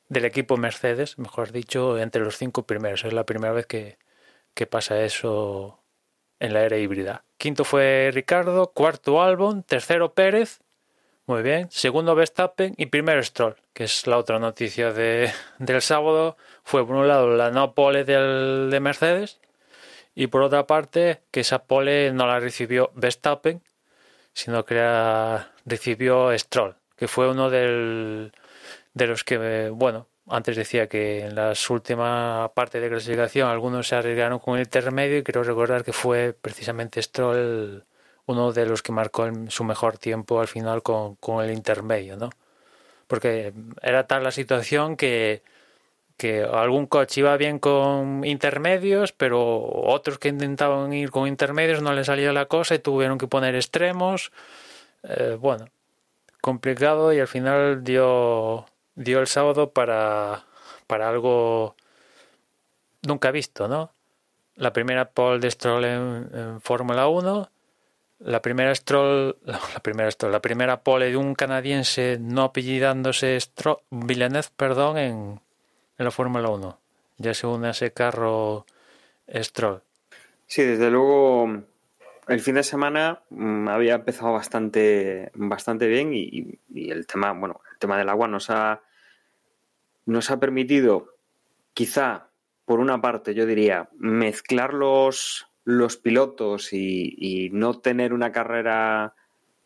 [0.07, 3.03] del equipo Mercedes, mejor dicho, entre los cinco primeros.
[3.03, 3.97] Es la primera vez que,
[4.53, 5.83] que pasa eso
[6.39, 7.25] en la era híbrida.
[7.37, 10.61] Quinto fue Ricardo, cuarto Albon, tercero Pérez,
[11.25, 16.37] muy bien, segundo Verstappen y primero Stroll, que es la otra noticia de, del sábado.
[16.63, 19.39] Fue por un lado la no pole del, de Mercedes
[20.15, 23.61] y por otra parte que esa pole no la recibió Verstappen,
[24.33, 24.75] sino que
[25.65, 28.31] recibió Stroll, que fue uno de
[28.93, 34.39] los que, bueno, antes decía que en las últimas partes de clasificación algunos se arriesgaron
[34.39, 37.83] con el intermedio y quiero recordar que fue precisamente Stroll
[38.27, 42.29] uno de los que marcó su mejor tiempo al final con, el intermedio, ¿no?
[43.07, 45.41] Porque era tal la situación que,
[46.19, 51.93] que algún coche iba bien con intermedios, pero otros que intentaban ir con intermedios no
[51.93, 54.31] les salía la cosa y tuvieron que poner extremos.
[55.03, 55.69] Eh, bueno,
[56.41, 60.43] complicado y al final dio dio el sábado para,
[60.87, 61.75] para algo
[63.07, 63.93] nunca visto, ¿no?
[64.55, 67.49] La primera pole de Stroll en, Fórmula 1,
[68.19, 73.79] la primera Stroll, la primera Stroll, la primera pole de un canadiense no apellidándose Stroll,
[73.89, 75.41] Villeneuve, perdón, en,
[75.99, 76.79] en la Fórmula 1.
[77.17, 78.65] ya se une a ese carro
[79.27, 79.83] Stroll.
[80.47, 81.61] Sí, desde luego
[82.27, 87.77] el fin de semana mm, había empezado bastante, bastante bien y, el tema, bueno, el
[87.79, 88.81] tema del agua nos ha,
[90.05, 91.17] nos ha permitido,
[91.73, 92.29] quizá,
[92.63, 99.15] por una parte, yo diría, mezclar los, los pilotos y, no tener una carrera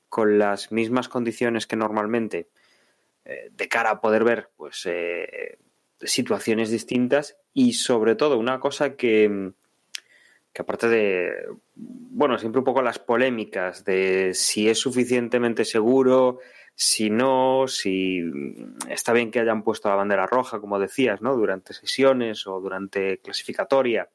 [0.10, 2.50] con las mismas condiciones que normalmente,
[3.26, 5.60] eh, de cara a poder ver, pues, eh,
[6.06, 9.54] situaciones distintas y sobre todo una cosa que
[10.54, 16.39] que aparte de, bueno, siempre un poco las polémicas de si es suficientemente seguro,
[16.76, 18.22] si no, si
[18.88, 21.36] está bien que hayan puesto la bandera roja, como decías, ¿no?
[21.36, 24.10] Durante sesiones o durante clasificatoria,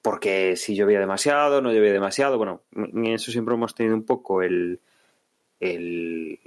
[0.00, 4.40] porque si llovía demasiado, no llovía demasiado, bueno, en eso siempre hemos tenido un poco
[4.40, 4.80] el,
[5.60, 6.38] el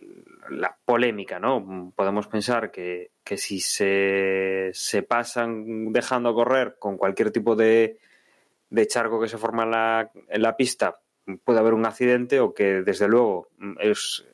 [0.51, 1.93] la polémica, ¿no?
[1.95, 7.99] Podemos pensar que, que si se, se pasan dejando correr con cualquier tipo de
[8.69, 10.99] de charco que se forma en la, en la pista
[11.43, 14.25] puede haber un accidente o que desde luego es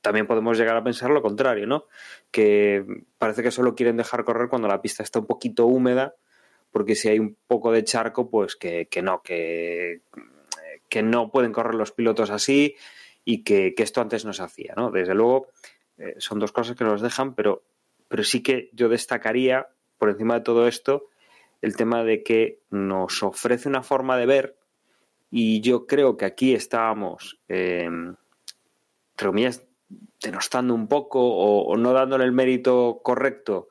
[0.00, 1.84] también podemos llegar a pensar lo contrario, ¿no?
[2.30, 2.84] Que
[3.18, 6.14] parece que solo quieren dejar correr cuando la pista está un poquito húmeda,
[6.70, 10.00] porque si hay un poco de charco, pues que, no, que,
[10.88, 12.76] que no pueden correr los pilotos así
[13.24, 14.90] y que, esto antes no se hacía, ¿no?
[14.90, 15.48] Desde luego,
[15.98, 17.62] eh, son dos cosas que nos dejan, pero,
[18.08, 21.06] pero sí que yo destacaría, por encima de todo esto,
[21.62, 24.56] el tema de que nos ofrece una forma de ver
[25.30, 29.66] y yo creo que aquí estábamos, eh, entre comillas,
[30.22, 33.68] denostando un poco o, no dándole el mérito correcto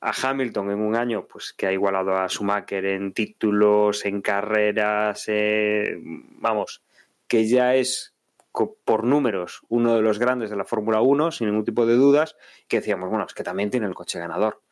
[0.00, 5.24] a Hamilton en un año pues que ha igualado a Schumacher en títulos, en carreras,
[5.28, 6.82] eh, vamos,
[7.26, 8.13] que ya es
[8.54, 12.36] por números uno de los grandes de la Fórmula 1, sin ningún tipo de dudas,
[12.68, 14.62] que decíamos, bueno, es que también tiene el coche ganador.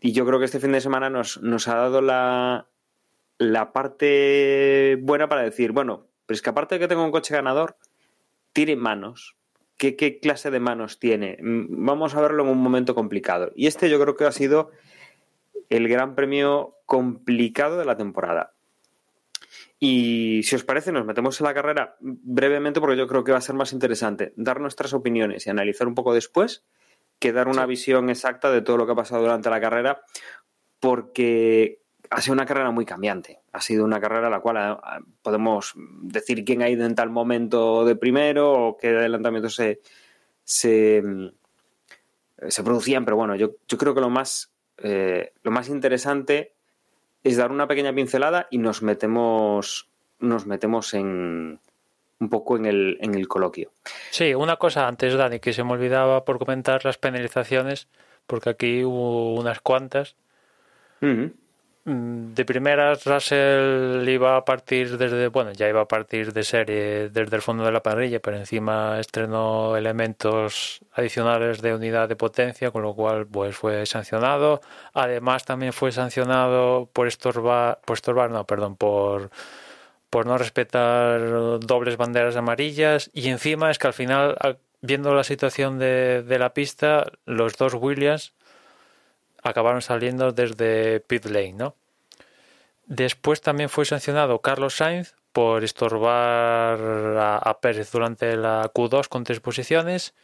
[0.00, 2.68] Y yo creo que este fin de semana nos, nos ha dado la,
[3.38, 7.34] la parte buena para decir, bueno, pero es que aparte de que tengo un coche
[7.34, 7.76] ganador,
[8.52, 9.36] tiene manos.
[9.76, 11.38] ¿Qué, ¿Qué, clase de manos tiene?
[11.42, 13.52] Mm, vamos a verlo en un momento complicado.
[13.54, 14.70] Y este yo creo que ha sido
[15.68, 18.55] el gran premio complicado de la temporada.
[19.78, 23.38] Y si os parece, nos metemos en la carrera brevemente porque yo creo que va
[23.38, 26.64] a ser más interesante dar nuestras opiniones y analizar un poco después
[27.18, 30.02] que dar una visión exacta de todo lo que ha pasado durante la carrera,
[30.80, 33.40] porque ha sido una carrera muy cambiante.
[33.52, 37.10] Ha sido una carrera en la cual eh, podemos decir quién ha ido en tal
[37.10, 39.80] momento de primero o qué adelantamientos se,
[40.44, 41.28] se, mm,
[42.48, 46.55] se producían, pero bueno, yo, yo creo que lo más, eh, lo más interesante
[47.26, 49.88] es dar una pequeña pincelada y nos metemos,
[50.20, 51.58] nos metemos en,
[52.20, 53.72] un poco en el, en el coloquio.
[54.10, 57.88] Sí, una cosa antes, Dani, que se me olvidaba por comentar las penalizaciones,
[58.28, 60.14] porque aquí hubo unas cuantas.
[61.86, 67.36] De primeras, Russell iba a partir desde, bueno, ya iba a partir de serie desde
[67.36, 72.82] el fondo de la parrilla, pero encima estrenó elementos adicionales de unidad de potencia, con
[72.82, 74.60] lo cual pues fue sancionado.
[74.94, 79.30] Además también fue sancionado por estorbar, por estorbar, no, perdón, por
[80.10, 85.78] por no respetar dobles banderas amarillas y encima es que al final, viendo la situación
[85.78, 88.32] de, la pista, los dos Williams
[89.46, 91.74] acabaron saliendo desde pit lane, ¿no?
[92.86, 96.78] Después también fue sancionado Carlos Sainz por estorbar
[97.18, 100.14] a, Pérez durante la Q2 con tres posiciones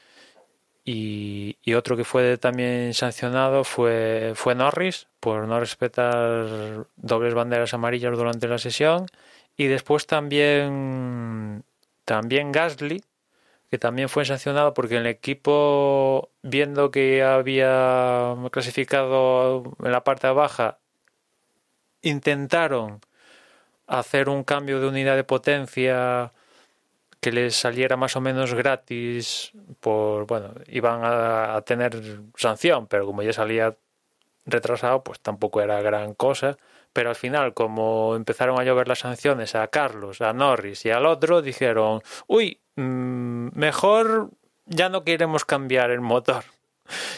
[0.84, 7.74] y, y, otro que fue también sancionado fue, fue Norris por no respetar dobles banderas
[7.74, 9.06] amarillas durante la sesión
[9.56, 11.62] y después también,
[12.04, 13.02] también Gasly,
[13.72, 20.78] que también fue sancionado porque el equipo, viendo que había clasificado en la parte baja,
[22.02, 23.00] intentaron
[23.86, 26.32] hacer un cambio de unidad de potencia
[27.22, 33.06] que les saliera más o menos gratis por bueno iban a, a, tener sanción pero
[33.06, 33.76] como ya salía
[34.44, 36.58] retrasado pues tampoco era gran cosa
[36.92, 41.06] pero al final, como empezaron a llover las sanciones a Carlos, a Norris y al
[41.06, 44.30] otro, dijeron, uy, mm, mejor
[44.66, 46.44] ya no queremos cambiar el motor.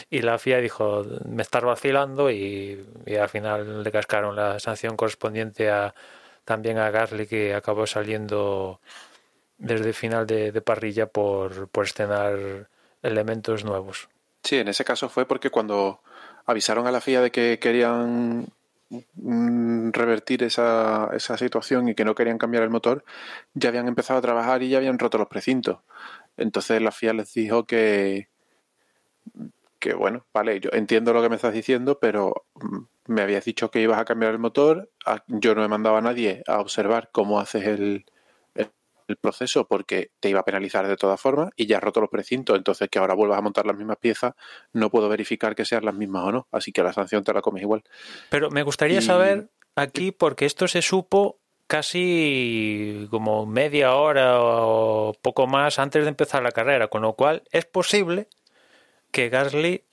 [0.09, 2.85] Y la FIA dijo, me estás vacilando y,
[3.19, 5.93] al final le cascaron la sanción correspondiente a,
[6.45, 8.79] también a Gasly que acabó saliendo
[9.57, 12.69] desde final de, parrilla por, por estrenar
[13.01, 14.07] elementos nuevos.
[14.43, 16.01] Sí, en ese caso fue porque cuando
[16.45, 18.47] avisaron a la FIA de que querían
[19.91, 23.03] revertir esa, esa situación y que no querían cambiar el motor,
[23.53, 25.79] ya habían empezado a trabajar y ya habían roto los precintos.
[26.37, 28.29] Entonces la FIA les dijo que,
[29.79, 33.71] que bueno, vale, yo entiendo lo que me estás diciendo, pero mm, me habías dicho
[33.71, 34.89] que ibas a cambiar el motor,
[35.27, 38.05] yo no he mandado a nadie a observar cómo haces el,
[39.07, 42.09] el, proceso porque te iba a penalizar de todas formas y ya has roto los
[42.09, 44.33] precintos, entonces que ahora vuelvas a montar las mismas piezas,
[44.73, 47.41] no puedo verificar que sean las mismas o no, así que la sanción te la
[47.41, 47.83] comes igual.
[48.29, 55.47] Pero me gustaría saber aquí, porque esto se supo casi como media hora o poco
[55.47, 58.27] más antes de empezar la carrera, con lo cual es posible
[59.11, 59.83] que Gasly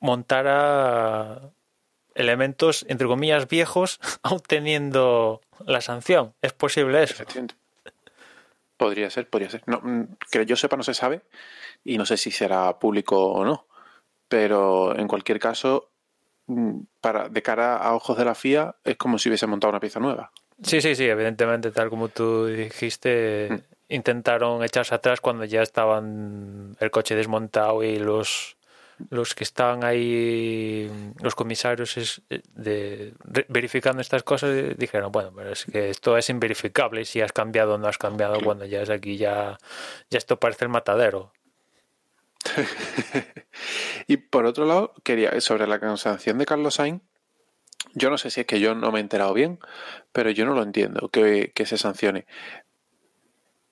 [0.00, 1.52] montara
[2.14, 6.34] elementos, entre comillas, viejos, aún teniendo la sanción.
[6.42, 7.24] ¿Es posible eso?
[8.80, 9.62] Podría ser, podría ser.
[9.66, 11.20] No, mm, que yo sepa no se sabe
[11.84, 13.66] y no sé si será público o no.
[14.26, 15.90] Pero en cualquier caso,
[16.46, 19.80] mm, para, de cara a ojos de la FIA, es como si hubiese montado una
[19.80, 20.32] pieza nueva.
[20.62, 23.92] Sí, sí, sí, evidentemente, tal como tú dijiste, mm.
[23.92, 28.56] intentaron echarse atrás cuando ya estaban el coche desmontado y los
[29.08, 30.90] los que estaban ahí,
[31.22, 33.14] los comisarios eh, de,
[33.48, 37.74] verificando estas cosas, eh, dijeron, bueno, pero es que esto es inverificable si has cambiado
[37.74, 39.58] o no has cambiado cuando ya es aquí, ya,
[40.10, 41.32] ya esto parece el matadero.
[44.06, 47.02] y por otro lado, quería, sobre la cansación de Carlos Sainz,
[47.94, 49.58] yo no sé si es que yo no me he enterado bien,
[50.12, 52.26] pero yo no lo entiendo, que, que se sancione.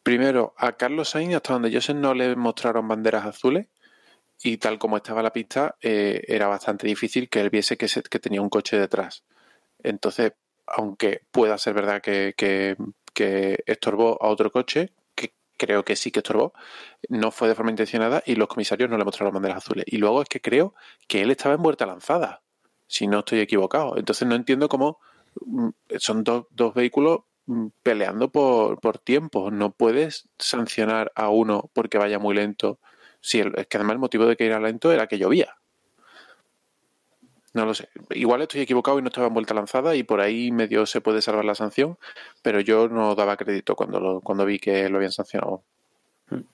[0.02, 3.66] Primero, a Carlos Sainz, hasta donde yo sé, no le mostraron banderas azules
[4.42, 8.18] y tal como estaba la pista, eh, era bastante difícil que él viese que, que,
[8.18, 9.24] tenía un coche detrás.
[9.82, 10.32] Entonces,
[10.66, 12.76] aunque pueda ser verdad que, que,
[13.66, 16.52] estorbó a otro coche, que creo que sí que estorbó,
[17.08, 19.84] no fue de forma intencionada y los comisarios no le mostraron banderas azules.
[19.88, 20.74] Y luego es que creo
[21.08, 22.42] que él estaba en vuelta lanzada,
[22.86, 23.96] si no estoy equivocado.
[23.96, 25.00] Entonces no entiendo cómo
[25.44, 29.50] mm, son dos, dos vehículos mm, peleando por, por tiempo.
[29.50, 32.78] No puedes sancionar a uno porque vaya muy lento
[33.20, 35.56] Sí, es que además el motivo de que era lento era que llovía.
[37.54, 37.88] No lo sé.
[38.10, 41.22] Igual estoy equivocado y no estaba en vuelta lanzada y por ahí medio se puede
[41.22, 41.98] salvar la sanción,
[42.42, 45.62] pero yo no daba crédito cuando, cuando vi que lo habían sancionado.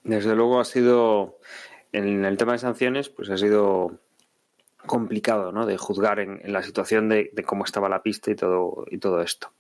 [0.05, 1.39] Desde luego ha sido,
[1.93, 3.99] en el tema de sanciones, pues ha sido
[4.87, 5.67] complicado, ¿no?
[5.67, 9.21] De juzgar en, la situación de, de, cómo estaba la pista y todo, y todo
[9.21, 9.53] esto.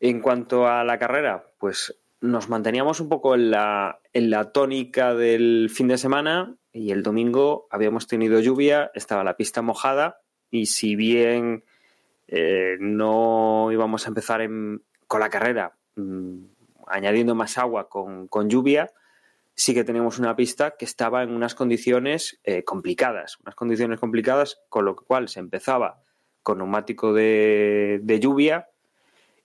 [0.00, 5.12] En cuanto a la carrera, pues nos manteníamos un poco en la, en la tónica
[5.12, 10.66] del fin de semana y el domingo habíamos tenido lluvia, estaba la pista mojada y
[10.66, 11.64] si bien
[12.28, 14.48] eh, no íbamos a empezar
[15.08, 16.44] con la carrera mm,
[16.86, 18.92] añadiendo más agua con, lluvia,
[19.56, 24.60] sí que teníamos una pista que estaba en unas condiciones eh, complicadas, unas condiciones complicadas,
[24.68, 26.00] con lo cual se empezaba
[26.44, 28.68] con neumático de, de lluvia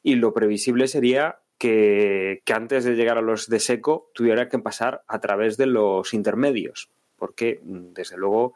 [0.03, 5.03] y lo previsible sería que, antes de llegar a los de seco tuviera que pasar
[5.07, 8.53] a través de los intermedios, porque desde luego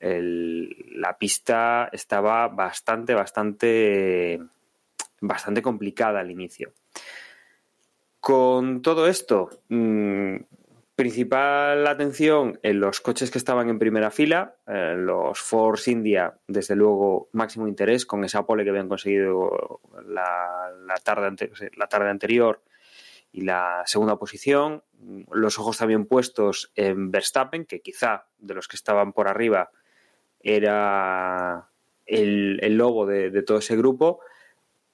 [0.00, 4.40] la pista estaba bastante, bastante,
[5.20, 6.72] bastante complicada al inicio.
[8.20, 10.36] Con todo esto, mm,
[11.00, 16.76] Principal atención en los coches que estaban en primera fila, eh, los Force India, desde
[16.76, 22.62] luego, máximo interés con esa pole que habían conseguido la, tarde, la tarde anterior
[23.32, 24.82] y la segunda posición.
[25.32, 29.70] Los ojos también puestos en Verstappen, que quizá de los que estaban por arriba
[30.42, 31.70] era
[32.04, 34.20] el, logo de, todo ese grupo.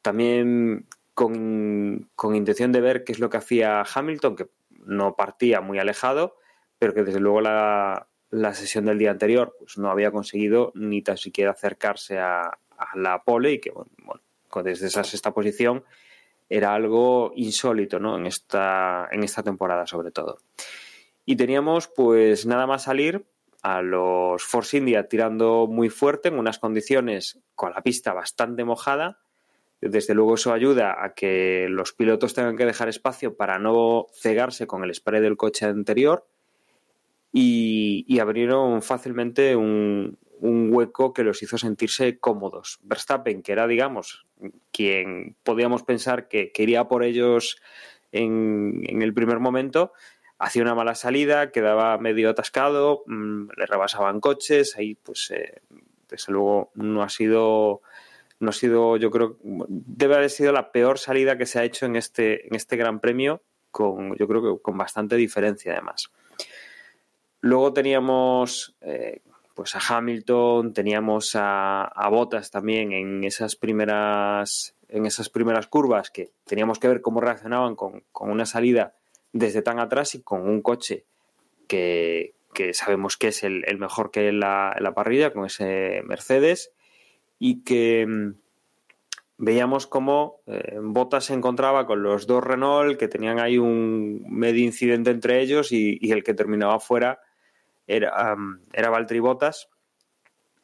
[0.03, 4.47] También con, con, intención de ver qué es lo que hacía Hamilton, que
[4.87, 6.37] no partía muy alejado,
[6.79, 8.09] pero que desde luego la,
[8.55, 12.59] sesión del día anterior pues no había conseguido ni tan siquiera acercarse a,
[12.95, 13.91] la pole y que bueno,
[14.63, 15.83] desde esa sexta posición
[16.49, 18.19] era algo insólito ¿no?
[18.19, 20.39] en, esta, en esta temporada sobre todo.
[21.25, 23.27] Y teníamos pues nada más salir
[23.63, 29.19] a los Force India tirando muy fuerte en unas condiciones con la pista bastante mojada
[29.81, 34.67] desde luego eso ayuda a que los pilotos tengan que dejar espacio para no cegarse
[34.67, 36.27] con el spray del coche anterior
[37.33, 42.79] y, abrieron fácilmente un, hueco que los hizo sentirse cómodos.
[42.83, 44.27] Verstappen, que era, digamos,
[44.73, 47.59] quien podíamos pensar que, quería por ellos
[48.13, 49.93] en, el primer momento,
[50.39, 55.61] hacía una mala salida, quedaba medio atascado, mm, le rebasaban coches, ahí pues eh,
[56.09, 57.83] desde luego no ha sido
[58.39, 61.87] no ha sido, yo creo, debe haber sido la peor salida que se ha hecho
[61.87, 66.11] en este, en este Gran Premio, con, yo creo que con bastante diferencia además.
[67.41, 69.21] Luego teníamos eh,
[69.55, 76.11] pues a Hamilton, teníamos a, a Bottas también en esas primeras en esas primeras curvas
[76.11, 78.95] que teníamos que ver cómo reaccionaban con, una salida
[79.33, 81.05] desde tan atrás y con un coche
[81.67, 82.35] que,
[82.73, 86.73] sabemos que es el, mejor que la, en la parrilla, con ese Mercedes
[87.39, 88.35] y que mm,
[89.39, 94.65] veíamos cómo eh, Bottas se encontraba con los dos Renault que tenían ahí un medio
[94.65, 97.21] incidente entre ellos y, el que terminaba fuera
[97.87, 98.37] era,
[98.73, 99.21] era Valtteri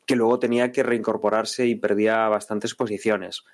[0.06, 3.44] que luego tenía que reincorporarse y perdía bastantes posiciones.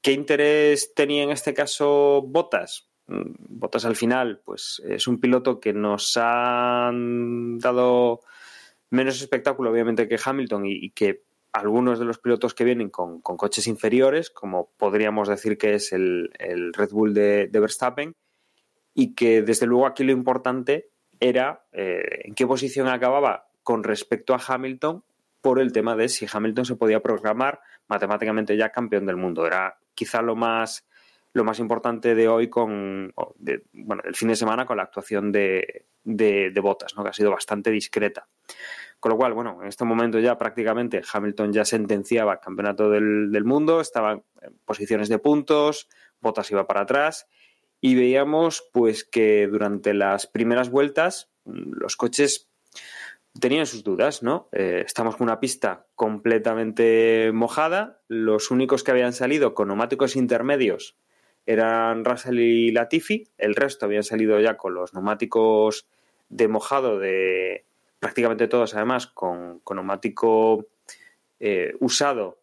[0.00, 2.88] ¿Qué interés tenía en este caso Bottas?
[3.08, 8.20] Mm, Bottas al final, pues es un piloto que nos ha dado
[8.90, 13.66] menos espectáculo, obviamente, que Hamilton y, que algunos de los pilotos que vienen con, coches
[13.66, 16.30] inferiores, como podríamos decir que es el,
[16.74, 18.14] Red Bull de, Verstappen,
[18.94, 20.90] y que desde luego aquí lo importante
[21.20, 25.04] era eh, en qué posición acababa con respecto a Hamilton
[25.40, 29.46] por el tema de si Hamilton se podía programar matemáticamente ya campeón del mundo.
[29.46, 30.86] Era quizá lo más
[31.34, 33.12] lo más importante de hoy con
[33.72, 37.02] bueno el fin de semana con la actuación de, de, Botas, ¿no?
[37.02, 38.28] que ha sido bastante discreta.
[39.00, 43.44] Con lo cual, bueno, en este momento ya prácticamente Hamilton ya sentenciaba campeonato del, del
[43.44, 45.88] mundo, estaba en posiciones de puntos,
[46.20, 47.28] Botas iba para atrás
[47.80, 52.48] y veíamos pues que durante las primeras vueltas los coches
[53.38, 54.48] tenían sus dudas, ¿no?
[54.52, 58.00] Eh, estamos con una pista completamente mojada.
[58.08, 60.96] Los únicos que habían salido con neumáticos intermedios
[61.46, 63.28] eran Russell y Latifi.
[63.38, 65.86] El resto habían salido ya con los neumáticos
[66.28, 67.64] de mojado de
[67.98, 70.68] prácticamente todos, además, con, neumático
[71.40, 72.40] eh, usado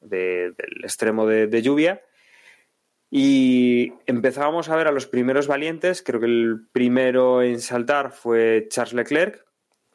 [0.00, 2.02] del extremo de lluvia.
[3.16, 6.02] Y empezábamos a ver a los primeros valientes.
[6.02, 9.46] Creo que el primero en saltar fue Charles Leclerc,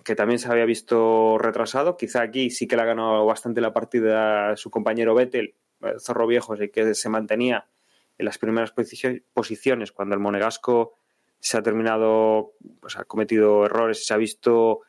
[0.05, 1.97] que también se había visto retrasado.
[1.97, 5.55] Quizá aquí sí que le ha ganado bastante la partida su compañero Vettel,
[5.99, 7.67] Zorro Viejo, que se mantenía
[8.17, 8.73] en las primeras
[9.33, 10.93] posiciones cuando el Monegasco
[11.41, 14.83] se ha terminado, pues ha cometido errores y se ha visto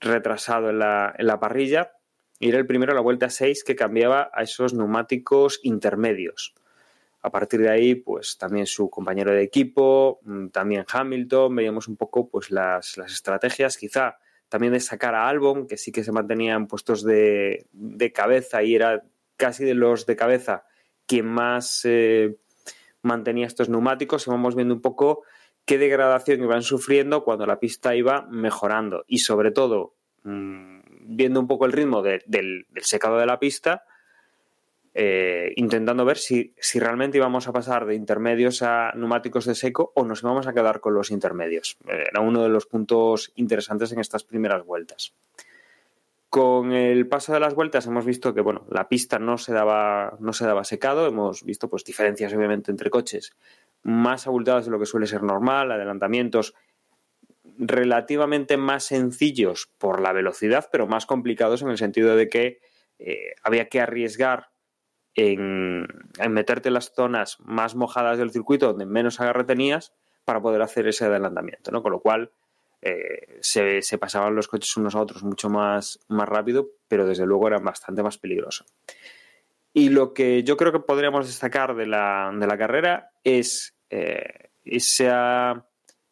[0.00, 1.92] retrasado en la, en la parrilla.
[2.38, 6.54] Y era el primero a la vuelta 6 que cambiaba a esos neumáticos intermedios.
[7.22, 11.96] A partir de ahí, pues también su compañero de equipo, mm, también Hamilton, veíamos un
[11.96, 13.76] poco pues las, las estrategias.
[13.76, 14.18] Quizá
[14.50, 17.66] también de sacar a Albon, que sí que se mantenía en puestos de,
[18.12, 19.04] cabeza y era
[19.36, 20.64] casi de los de cabeza
[21.06, 22.36] quien más eh,
[23.02, 24.26] mantenía estos neumáticos.
[24.26, 25.22] Y vamos viendo un poco
[25.64, 29.04] qué degradación iban sufriendo cuando la pista iba mejorando.
[29.06, 29.94] Y sobre todo,
[30.24, 33.84] mm, viendo un poco el ritmo del secado de la pista,
[34.92, 40.04] eh, intentando ver si, realmente íbamos a pasar de intermedios a neumáticos de seco o
[40.04, 41.76] nos íbamos a quedar con los intermedios.
[41.86, 45.14] Eh, era uno de los puntos interesantes en estas primeras vueltas.
[46.28, 50.16] Con el paso de las vueltas hemos visto que bueno, la pista no se daba,
[50.20, 53.32] no se daba secado, hemos visto pues, diferencias obviamente entre coches
[53.82, 56.54] más abultadas de lo que suele ser normal, adelantamientos
[57.58, 62.60] relativamente más sencillos por la velocidad, pero más complicados en el sentido de que
[62.98, 64.50] eh, había que arriesgar
[65.14, 65.86] en,
[66.28, 69.92] meterte en las zonas más mojadas del circuito donde menos agarre tenías
[70.24, 71.82] para poder hacer ese adelantamiento, ¿no?
[71.82, 72.30] Con lo cual
[72.82, 77.48] eh, se, pasaban los coches unos a otros mucho más, más rápido, pero desde luego
[77.48, 78.64] era bastante más peligroso.
[79.72, 84.50] Y lo que yo creo que podríamos destacar de la, de la carrera es eh,
[84.64, 85.66] esa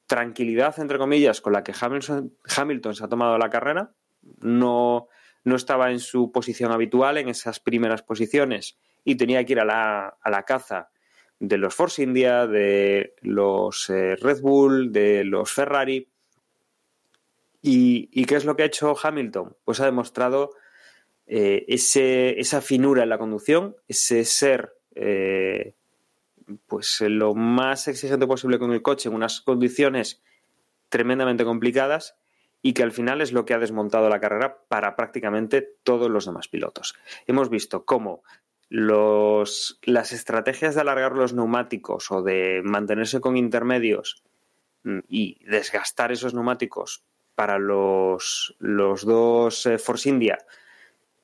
[0.07, 3.93] tranquilidad, entre comillas, con la que Hamilton, Hamilton se ha tomado la carrera.
[4.41, 5.09] No,
[5.45, 9.65] no estaba en su posición habitual en esas primeras posiciones y tenía que ir a
[9.65, 10.91] la, a la caza
[11.41, 16.09] de los Force India, de los eh, Red Bull, de los Ferrari.
[17.61, 19.57] ¿Y, qué es lo que ha hecho Hamilton?
[19.65, 20.51] Pues ha demostrado
[21.29, 25.75] eh, esa finura en la conducción, ese ser eh,
[26.67, 30.23] pues lo más exigente posible con el coche en unas condiciones
[30.89, 32.17] tremendamente complicadas
[32.63, 36.25] y que al final es lo que ha desmontado la carrera para prácticamente todos los
[36.25, 36.95] demás pilotos.
[37.27, 38.23] Hemos visto cómo
[38.71, 44.23] los, las estrategias de alargar los neumáticos o de mantenerse con intermedios
[44.85, 47.05] mm, y desgastar esos neumáticos
[47.35, 50.39] para los, los dos eh, Force India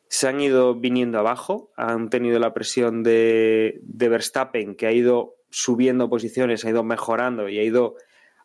[0.09, 5.36] se han ido viniendo abajo, han tenido la presión de, de, Verstappen que ha ido
[5.50, 7.96] subiendo posiciones, ha ido mejorando y ha ido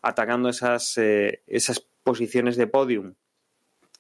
[0.02, 3.16] atacando esas, eh, esas posiciones de podium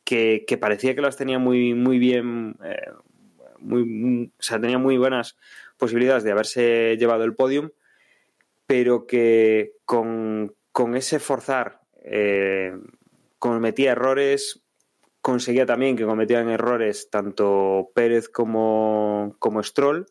[0.03, 2.91] que, parecía que las tenía muy, muy bien, eh,
[3.59, 5.37] muy, o sea, tenía muy buenas
[5.77, 7.69] posibilidades de haberse llevado el podium,
[8.65, 10.55] pero que con,
[10.95, 12.75] ese forzar eh,
[13.37, 14.63] cometía errores,
[15.29, 20.07] conseguía también que cometían errores tanto Pérez como, como Stroll,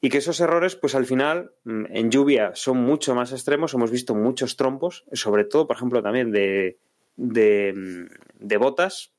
[0.00, 3.72] y que esos errores, pues al final, mm, en lluvia son mucho más extremos.
[3.72, 6.78] Hemos visto muchos trompos, sobre todo, por ejemplo, también de,
[7.16, 9.12] de, mm, botas.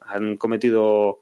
[0.00, 1.20] Han cometido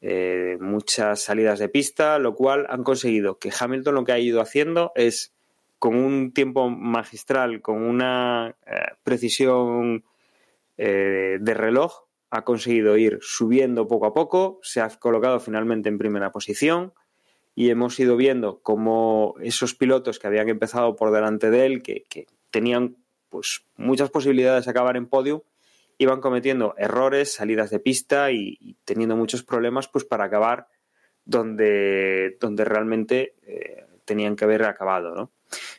[0.00, 4.40] eh, muchas salidas de pista, lo cual han conseguido que Hamilton lo que ha ido
[4.40, 5.34] haciendo es
[5.78, 10.04] con un tiempo magistral, con una eh, precisión
[10.78, 15.98] eh, de reloj, ha conseguido ir subiendo poco a poco, se ha colocado finalmente en
[15.98, 16.92] primera posición
[17.54, 22.26] y hemos ido viendo cómo esos pilotos que habían empezado por delante de él, que,
[22.50, 22.96] tenían
[23.28, 25.44] pues muchas posibilidades de acabar en podio,
[25.98, 30.68] iban cometiendo errores, salidas de pista y, teniendo muchos problemas pues para acabar
[31.24, 35.14] donde, donde realmente eh, tenían que haber acabado.
[35.14, 35.32] ¿no?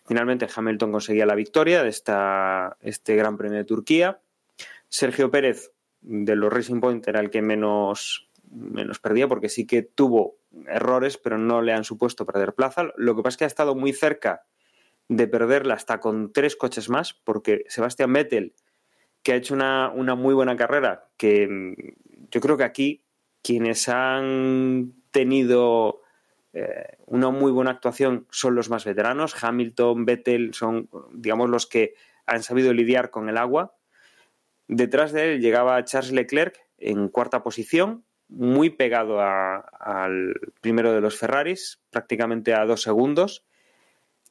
[0.05, 4.19] Finalmente Hamilton conseguía la victoria de esta, este Gran Premio de Turquía.
[4.89, 5.71] Sergio Pérez
[6.01, 10.37] de los Racing Point era el que menos, menos perdía porque sí que tuvo
[10.67, 12.91] errores, pero no le han supuesto perder plaza.
[12.97, 14.43] Lo que pasa es que ha estado muy cerca
[15.07, 18.53] de perderla hasta con tres coches más, porque Sebastián Vettel
[19.23, 21.73] que ha hecho una, muy buena carrera, que mm,
[22.31, 23.03] yo creo que aquí
[23.41, 26.01] quienes han tenido
[26.53, 29.35] eh, una muy buena actuación son los más veteranos.
[29.41, 31.95] Hamilton, Vettel son, digamos, los que
[32.25, 33.75] han sabido lidiar con el agua.
[34.69, 41.17] Detrás de él llegaba Charles Leclerc en cuarta posición, muy pegado al primero de los
[41.17, 43.43] Ferraris, prácticamente a dos segundos.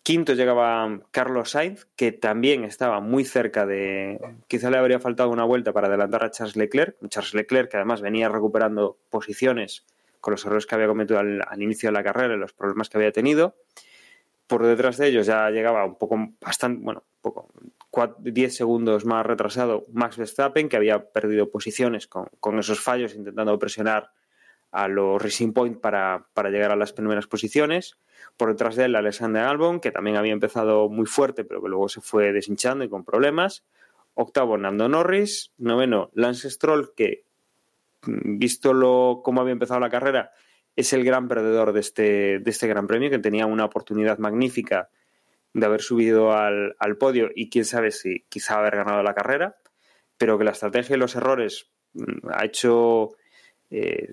[0.05, 4.21] Quinto llegaba Carlos Sainz, que también estaba muy cerca de.
[4.47, 6.97] Quizá le habría faltado una vuelta para adelantar a Charles Leclerc.
[7.09, 9.87] Charles Leclerc, que además venía recuperando posiciones
[10.21, 12.99] con los errores que había cometido al, inicio de la carrera y los problemas que
[12.99, 13.57] había tenido.
[14.47, 17.03] Por detrás de ellos ya llegaba un poco, bastante, bueno,
[18.19, 23.59] 10 segundos más retrasado Max Verstappen, que había perdido posiciones con, con esos fallos, intentando
[23.59, 24.13] presionar
[24.71, 27.99] a los Racing Point para, para llegar a las primeras posiciones.
[28.37, 31.89] Por detrás de él, Alexander Albon, que también había empezado muy fuerte, pero que luego
[31.89, 33.65] se fue deshinchando y con problemas.
[34.15, 35.53] Octavo, Nando Norris.
[35.59, 37.25] Noveno, Lance Stroll, que
[38.03, 40.33] mm, visto lo, cómo había empezado la carrera,
[40.77, 44.91] es el gran perdedor de este, de este Gran Premio, que tenía una oportunidad magnífica
[45.55, 49.57] de haber subido al, al podio y quién sabe si quizá haber ganado la carrera,
[50.17, 53.17] pero que la estrategia y los errores mm, ha hecho
[53.71, 54.09] eh,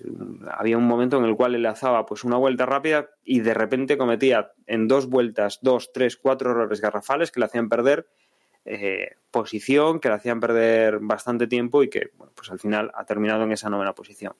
[0.51, 4.51] había un momento en el cual enlazaba pues una vuelta rápida y de repente cometía
[4.67, 8.07] en dos vueltas dos, tres, cuatro errores garrafales que le hacían perder
[8.65, 13.05] eh, posición, que le hacían perder bastante tiempo y que bueno, pues al final ha
[13.05, 14.33] terminado en esa novena posición.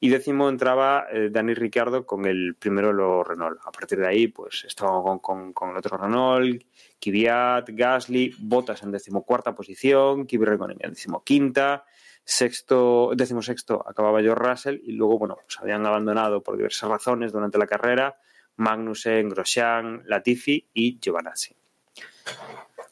[0.00, 3.58] Y décimo entraba eh, Dani Ricciardo con el primero los Renault.
[3.64, 6.62] A partir de ahí, pues estaba con, con, el otro Renault,
[7.00, 11.84] Kvyat, Gasly, Botas en decimocuarta posición, Kimi Räikkönen en decimoquinta,
[12.24, 17.32] sexto, décimo sexto acababa George Russell y luego, bueno, pues habían abandonado por diversas razones
[17.32, 18.18] durante la carrera
[18.56, 21.56] Magnussen, Grosjean, Latifi y Giovanazzi.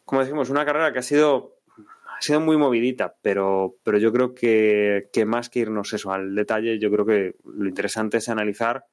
[0.04, 1.55] Como decimos, una carrera que ha sido,
[2.16, 6.78] ha sido muy movidita, pero, pero yo creo que, más que irnos eso al detalle,
[6.78, 8.86] yo creo que lo interesante es analizar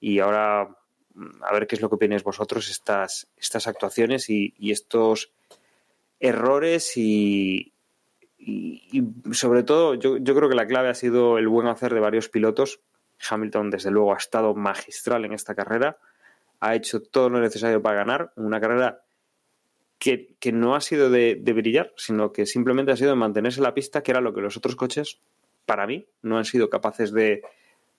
[0.00, 5.32] y ahora a ver qué es lo que opináis vosotros estas, estas actuaciones y estos
[6.18, 7.74] errores y,
[8.46, 9.02] y,
[9.32, 12.80] sobre todo, yo, creo que la clave ha sido el buen hacer de varios pilotos.
[13.30, 15.96] Hamilton, desde luego, ha estado magistral en esta carrera.
[16.60, 18.32] Ha hecho todo lo necesario para ganar.
[18.36, 19.03] Una carrera
[19.98, 23.74] que, no ha sido de, brillar, sino que simplemente ha sido de mantenerse en la
[23.74, 25.20] pista, que era lo que los otros coches,
[25.66, 27.42] para mí, no han sido capaces de,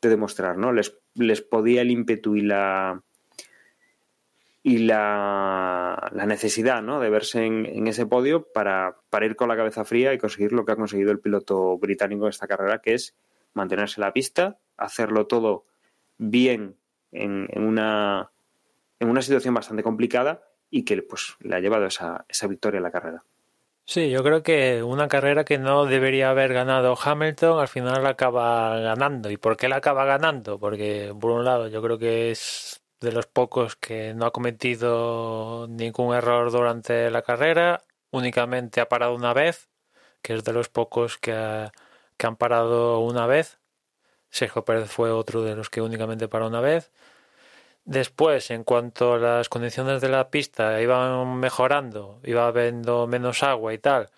[0.02, 0.58] demostrar.
[0.58, 0.72] ¿no?
[0.72, 3.02] Les, podía el ímpetu y la,
[4.62, 7.00] y la, necesidad ¿no?
[7.00, 10.74] de verse en, ese podio para, ir con la cabeza fría y conseguir lo que
[10.74, 13.16] ha conseguido el piloto británico en esta carrera, que es
[13.54, 15.66] mantenerse en la pista, hacerlo todo
[16.20, 16.76] bien
[17.12, 18.30] en, una,
[19.00, 22.84] en una situación bastante complicada y que pues, le ha llevado esa, esa victoria en
[22.84, 23.24] la carrera.
[23.88, 28.10] Sí, yo creo que una carrera que no debería haber ganado Hamilton al final la
[28.10, 29.30] acaba ganando.
[29.30, 30.60] ¿Y por qué la acaba ganando?
[30.60, 35.68] Porque por un lado yo creo que es de los pocos que no ha cometido
[35.70, 39.70] ningún error durante la carrera, únicamente ha parado una vez,
[40.22, 43.60] que es de los pocos que, han parado una vez.
[44.30, 46.92] Sergio Pérez fue otro de los que únicamente paró una vez.
[47.86, 53.78] Después, en cuanto las condiciones de la pista iban mejorando, iba habiendo menos agua y
[53.78, 54.10] tal,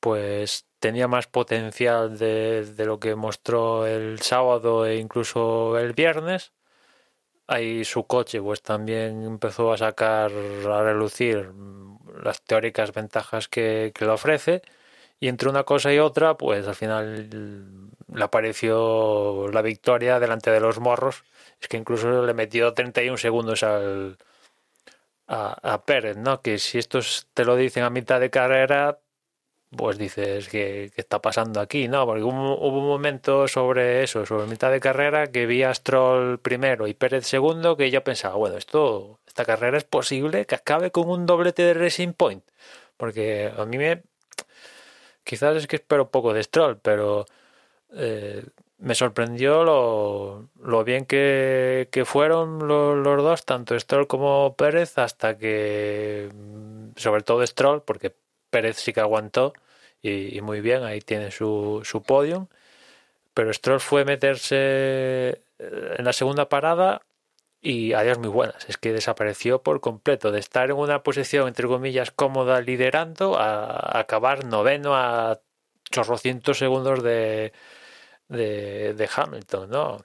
[0.00, 6.52] pues tenía más potencial de, lo que mostró el sábado e incluso el viernes.
[7.46, 11.52] Ahí su coche pues también empezó a sacar a relucir
[12.22, 14.62] las teóricas ventajas que, le ofrece.
[15.20, 20.60] Y entre una cosa y otra pues al final le apareció la victoria delante de
[20.60, 21.24] los morros
[21.60, 24.18] es que incluso le metió 31 segundos al
[25.28, 26.42] a, Pérez, ¿no?
[26.42, 28.98] Que si estos te lo dicen a mitad de carrera,
[29.76, 32.06] pues dices que, está pasando aquí, ¿no?
[32.06, 36.38] Porque hubo, hubo, un momento sobre eso, sobre mitad de carrera, que vi a Stroll
[36.40, 40.90] primero y Pérez segundo, que yo pensaba, bueno, esto, esta carrera es posible que acabe
[40.90, 42.44] con un doblete de Racing Point.
[42.96, 44.02] Porque a mí me...
[45.24, 47.26] Quizás es que espero poco de Stroll, pero
[47.94, 48.44] eh,
[48.78, 55.36] me sorprendió lo, lo bien que, que fueron los, dos, tanto Stroll como Pérez, hasta
[55.36, 56.30] que,
[56.96, 58.14] sobre todo Stroll, porque
[58.50, 59.52] Pérez sí que aguantó
[60.02, 62.46] y, muy bien, ahí tiene su, su podium.
[63.34, 65.40] Pero Stroll fue meterse eh,
[65.98, 67.02] en la segunda parada
[67.60, 68.68] y adiós muy buenas.
[68.68, 70.30] Es que desapareció por completo.
[70.32, 75.40] De estar en una posición, entre comillas, cómoda liderando a, acabar noveno a
[75.90, 77.52] chorrocientos segundos de,
[78.28, 80.04] de, Hamilton, ¿no?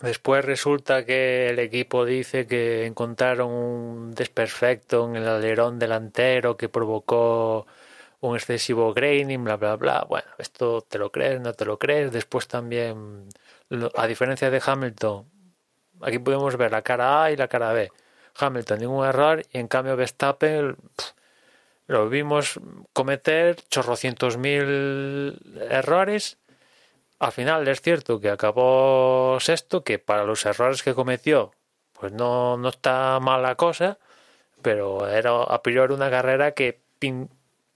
[0.00, 6.70] Después resulta que el equipo dice que encontraron un desperfecto en el alerón delantero que
[6.70, 7.66] provocó
[8.20, 10.06] un excesivo graining, bla, bla, bla.
[10.08, 12.12] Bueno, esto te lo crees, no te lo crees.
[12.12, 13.28] Después también,
[13.94, 15.26] a diferencia de Hamilton,
[16.00, 17.90] aquí podemos ver la cara A y la cara B.
[18.38, 20.76] Hamilton, ningún error, y en cambio Verstappen
[21.86, 22.60] lo vimos
[22.92, 26.38] cometer chorrocientos mil errores
[27.20, 31.52] al final es cierto que acabó sexto, que para los errores que cometió,
[31.92, 33.98] pues no, no está mal la cosa,
[34.62, 36.80] pero era a priori una carrera que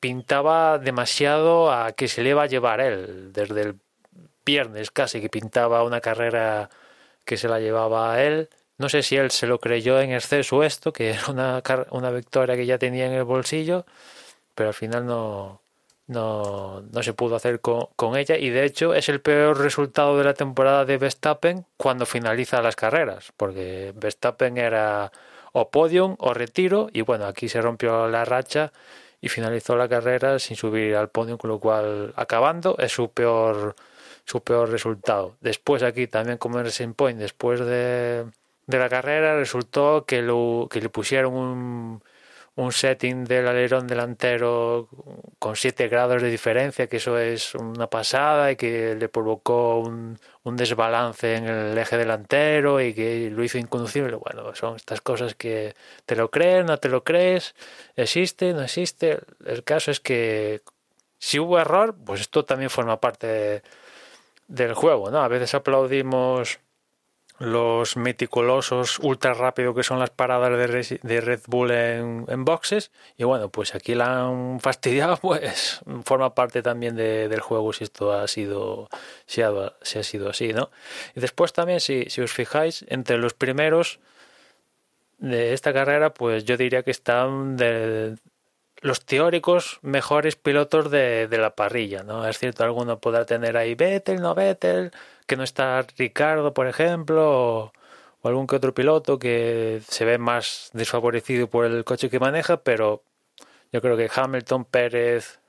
[0.00, 3.32] pintaba demasiado a que se le iba a llevar él.
[3.32, 3.80] Desde el
[4.44, 6.70] viernes casi que pintaba una carrera
[7.24, 8.48] que se la llevaba a él.
[8.78, 12.56] No sé si él se lo creyó en exceso esto, que era una, una victoria
[12.56, 13.86] que ya tenía en el bolsillo,
[14.54, 15.60] pero al final no,
[16.06, 20.18] no, no se pudo hacer con, con, ella y de hecho es el peor resultado
[20.18, 25.12] de la temporada de Verstappen cuando finaliza las carreras, porque Verstappen era
[25.52, 28.72] o podium o retiro y bueno, aquí se rompió la racha
[29.20, 33.74] y finalizó la carrera sin subir al podium, con lo cual acabando es su peor
[34.24, 35.36] su peor resultado.
[35.40, 38.24] Después aquí también como en Point, después de,
[38.66, 42.02] de la carrera resultó que, lo, que le pusieron un
[42.56, 44.88] un setting del alerón delantero
[45.38, 50.18] con 7 grados de diferencia, que eso es una pasada y que le provocó un,
[50.44, 54.16] un, desbalance en el eje delantero y que lo hizo inconducible.
[54.16, 55.74] Bueno, son estas cosas que
[56.06, 57.54] te lo crees, no te lo crees,
[57.96, 59.18] existe, no existe.
[59.44, 60.62] El caso es que
[61.18, 63.62] si hubo error, pues esto también forma parte
[64.46, 65.22] del juego, ¿no?
[65.22, 66.60] A veces aplaudimos
[67.38, 70.52] los meticulosos ultra rápido que son las paradas
[71.02, 72.92] de, Red Bull en, boxes.
[73.16, 78.12] Y bueno pues aquí la han fastidiado pues forma parte también del juego si esto
[78.12, 78.88] ha sido
[79.26, 80.70] si ha, ha sido así no
[81.14, 83.98] y después también si, si os fijáis entre los primeros
[85.18, 88.16] de esta carrera pues yo diría que están de,
[88.84, 92.28] los teóricos mejores pilotos de, de, la parrilla, ¿no?
[92.28, 94.92] Es cierto, alguno podrá tener ahí Vettel, no Vettel,
[95.26, 97.72] que no está Ricardo, por ejemplo,
[98.22, 102.58] o, algún que otro piloto que se ve más desfavorecido por el coche que maneja,
[102.58, 103.02] pero
[103.72, 105.40] yo creo que Hamilton, Pérez,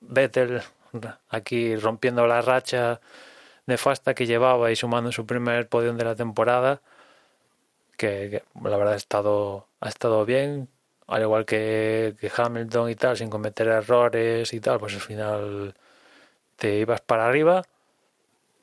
[0.00, 0.60] Vettel,
[1.30, 3.00] aquí rompiendo la racha
[3.66, 6.82] nefasta que llevaba y sumando su primer podio de la temporada,
[7.96, 10.68] que, la verdad ha estado, ha estado bien,
[11.12, 15.74] al igual que, Hamilton y tal, sin cometer errores y tal, pues al final
[16.56, 17.62] te ibas para arriba.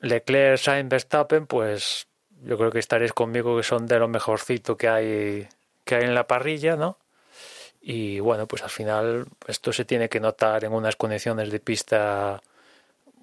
[0.00, 2.08] Leclerc, Sainz, Verstappen, pues
[2.42, 5.48] yo creo que estaréis conmigo que son de lo mejorcito que hay
[5.84, 6.98] que hay en la parrilla, ¿no?
[7.80, 12.42] Y bueno, pues al final esto se tiene que notar en unas condiciones de pista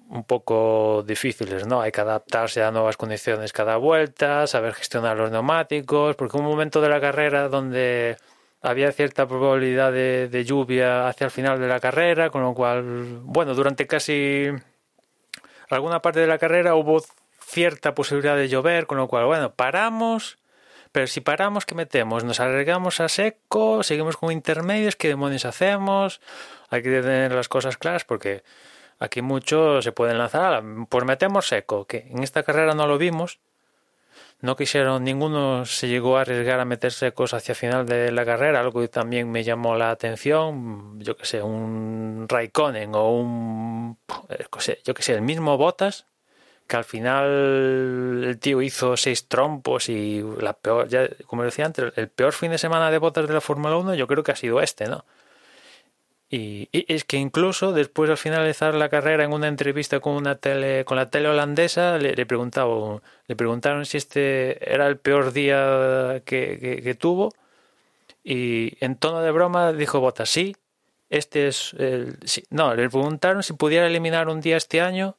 [0.08, 1.80] un poco difíciles, ¿no?
[1.82, 6.80] Hay que adaptarse a nuevas condiciones cada vuelta, saber gestionar los neumáticos, porque un momento
[6.80, 8.16] de la carrera donde
[8.60, 13.54] había cierta probabilidad de, lluvia hacia el final de la carrera, con lo cual, bueno,
[13.54, 14.48] durante casi
[15.70, 17.02] alguna parte de la carrera hubo
[17.40, 20.38] cierta posibilidad de llover, con lo cual, bueno, paramos,
[20.92, 22.24] pero si paramos, ¿qué metemos?
[22.24, 23.82] ¿Nos alargamos a seco?
[23.82, 24.96] ¿Seguimos con intermedios?
[24.96, 26.20] ¿Qué demonios hacemos?
[26.70, 28.42] Hay que tener las cosas claras porque
[28.98, 33.38] aquí muchos se pueden lanzar, pues metemos seco, que en esta carrera no lo vimos,
[34.40, 38.60] no quisieron, ninguno se llegó a arriesgar a meterse cosas hacia final de la carrera,
[38.60, 43.98] algo que también me llamó la atención, yo que sé, un Raikkonen o un,
[44.84, 46.06] yo que sé, el mismo Botas,
[46.68, 51.92] que al final el tío hizo seis trompos y la peor, ya, como decía antes,
[51.96, 54.36] el peor fin de semana de Botas de la Fórmula 1 yo creo que ha
[54.36, 55.04] sido este, ¿no?
[56.30, 60.84] Y, es que incluso después al finalizar la carrera en una entrevista con una tele,
[60.84, 66.22] con la tele holandesa, le, le preguntaba, le preguntaron si este era el peor día
[66.26, 67.32] que, que, tuvo.
[68.22, 70.54] Y en tono de broma dijo Bota sí,
[71.08, 72.18] este es el,
[72.50, 75.16] no, le preguntaron si pudiera eliminar un día este año,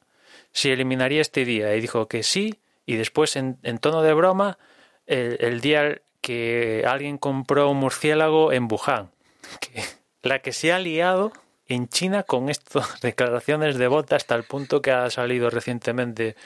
[0.52, 4.58] si eliminaría este día y dijo que sí y después en, tono de broma
[5.06, 9.10] el, día que alguien compró un murciélago en Wuhan,
[10.22, 11.32] la que se ha liado
[11.66, 16.36] en China con estas declaraciones de bota hasta el punto que ha salido recientemente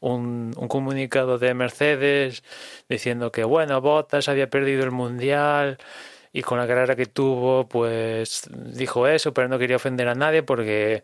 [0.00, 2.44] un, un, comunicado de Mercedes
[2.88, 5.78] diciendo que bueno, Bottas había perdido el mundial
[6.32, 10.42] y con la carrera que tuvo pues dijo eso, pero no quería ofender a nadie
[10.42, 11.02] porque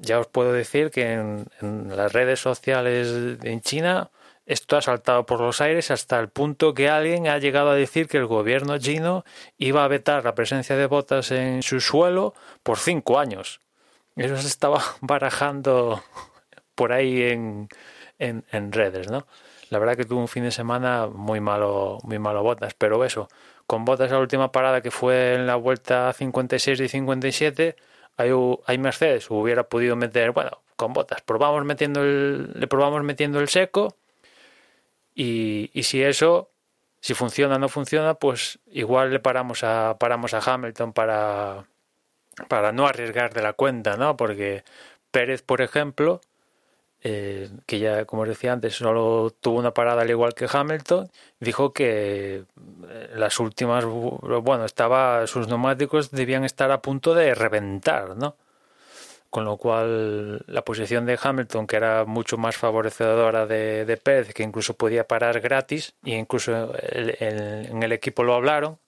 [0.00, 4.10] ya os puedo decir que en las redes sociales en China
[4.46, 8.08] esto ha saltado por los aires hasta el punto que alguien ha llegado a decir
[8.08, 9.24] que el gobierno chino
[9.56, 13.60] iba a vetar la presencia de botas en su suelo por cinco años.
[14.16, 16.02] Eso se estaba barajando
[16.74, 17.68] por ahí en,
[18.18, 19.26] en, redes, ¿no?
[19.70, 23.28] La verdad que tuvo un fin de semana muy malo, muy malo botas, pero eso,
[23.66, 27.76] con botas la última parada que fue en la vuelta 56 y 57,
[28.16, 28.30] hay,
[28.66, 33.48] hay Mercedes hubiera podido meter, bueno, con botas, probamos metiendo el, le probamos metiendo el
[33.48, 33.96] seco
[35.14, 36.50] y, si eso,
[37.00, 41.66] si funciona o no funciona, pues igual le paramos a, paramos a Hamilton para,
[42.48, 44.16] para no arriesgar de la cuenta, ¿no?
[44.16, 44.64] Porque
[45.10, 46.20] Pérez, por ejemplo,
[47.04, 51.10] eh, que ya, como os decía antes, solo tuvo una parada al igual que Hamilton,
[51.40, 52.44] dijo que
[52.88, 58.36] eh, las últimas, bueno, estaba, sus neumáticos debían estar a punto de reventar, ¿no?
[59.32, 64.34] Con lo cual la posición de Hamilton, que era mucho más favorecedora de, de Pérez,
[64.34, 68.78] que incluso podía parar gratis, y incluso en el equipo lo hablaron,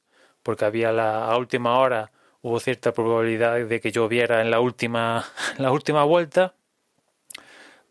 [0.42, 5.24] porque había la última hora hubo cierta probabilidad de que lloviera en la última,
[5.56, 6.52] la última vuelta,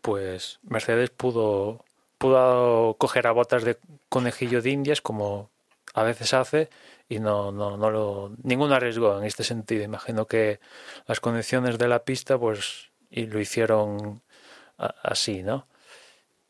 [0.04, 1.84] pues Mercedes pudo,
[2.20, 3.80] pudo coger a botas de
[4.10, 5.50] conejillo de indias como
[5.96, 6.70] a veces hace
[7.10, 9.84] y no, no, no lo, ninguno arriesgó en este sentido.
[9.84, 10.60] Imagino que
[11.06, 14.22] las condiciones de la pista, pues, y lo hicieron
[14.78, 15.68] así, ¿no?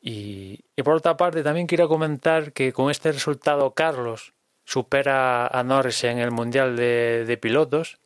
[0.02, 4.34] Y, y, por otra parte, también quiero comentar que con este resultado Carlos
[4.66, 8.00] supera a Norris en el Mundial de, Pilotos.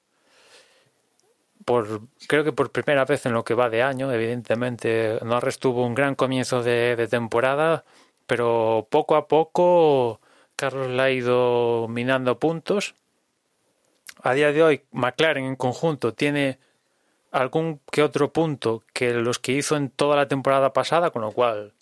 [1.65, 5.85] Por, creo que por primera vez en lo que va de año, evidentemente Norris tuvo
[5.85, 7.83] un gran comienzo de temporada,
[8.25, 10.21] pero poco a poco
[10.57, 12.95] Carlos le ha ido minando puntos.
[14.23, 16.57] A día de hoy, McLaren en conjunto tiene
[17.31, 21.31] algún que otro punto que los que hizo en toda la temporada pasada, con lo
[21.31, 21.73] cual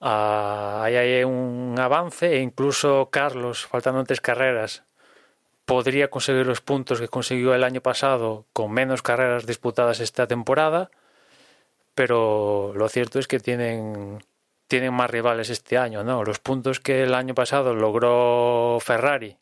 [0.00, 4.84] uh, ahí hay un avance e incluso Carlos, faltando tres carreras,
[5.64, 10.90] podría conseguir los puntos que consiguió el año pasado con menos carreras disputadas esta temporada,
[11.94, 14.22] pero lo cierto es que tienen
[14.72, 16.24] tienen más rivales este año, ¿no?
[16.24, 19.36] Los puntos que el año pasado logró Ferrari,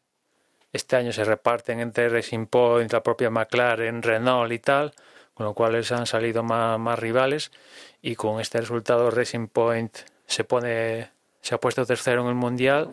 [0.73, 4.93] este año se reparten entre Racing Point, la propia McLaren, Renault y tal,
[5.35, 7.53] con lo cual les han salido más, más rivales
[8.03, 11.13] y con este resultado Racing Point se pone
[11.43, 12.89] se ha puesto tercero en el mundial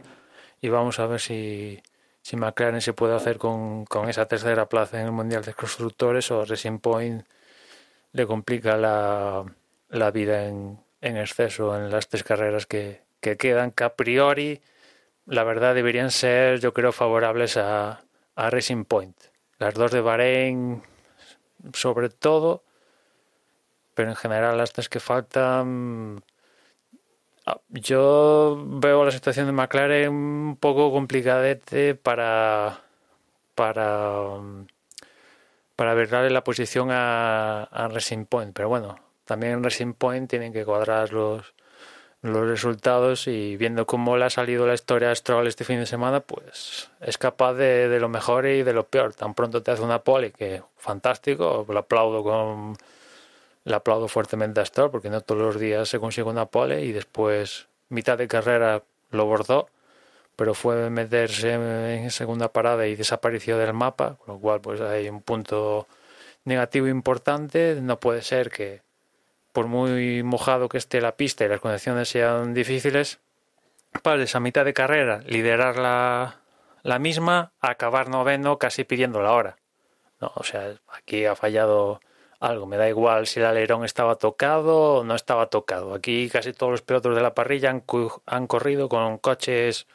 [0.62, 1.82] y vamos a ver si,
[2.22, 6.30] si McLaren se puede hacer con, con esa tercera plaza en el mundial de constructores
[6.30, 7.26] o Racing Point
[8.12, 9.44] le complica la,
[9.90, 14.62] la vida en, en exceso en las tres carreras que, que quedan, que a priori,
[15.26, 18.02] la verdad, deberían ser, yo creo, favorables a,
[18.36, 19.16] a Racing Point.
[19.60, 20.84] Las dos de Bahrein,
[21.74, 22.64] sobre todo,
[23.94, 26.24] pero en general las tres que faltan.
[27.46, 32.82] Ah, yo veo la situación de McLaren un poco complicadete para
[33.56, 34.40] para
[35.76, 40.66] para verle la posición a Racing Point, pero bueno, también en Racing Point tienen que
[40.66, 41.54] cuadrar los,
[42.22, 45.86] los resultados y viendo cómo le ha salido la historia a Stroll este fin de
[45.86, 49.14] semana, pues es capaz de, de, lo mejor y de lo peor.
[49.14, 52.76] Tan pronto te hace una pole que fantástico, lo aplaudo con
[53.68, 56.94] le aplaudo fuertemente a Stroll porque no todos los días se consigue una pole y
[56.94, 59.68] después mitad de carrera lo bordó,
[60.38, 65.10] pero fue meterse en segunda parada y desapareció del mapa, con lo cual pues hay
[65.10, 65.88] un punto
[66.46, 68.82] negativo importante, no puede ser que
[69.58, 73.20] por muy mojado que esté la pista y las condiciones sean difíciles,
[74.04, 79.58] para esa mitad de carrera liderar la, misma, acabar noveno casi pidiendo la hora.
[80.22, 82.02] No, o sea, aquí ha fallado
[82.40, 82.68] algo.
[82.68, 85.96] Me da igual si el alerón estaba tocado o no estaba tocado.
[85.96, 87.84] Aquí casi todos los pilotos de la parrilla han,
[88.28, 89.88] han corrido con coches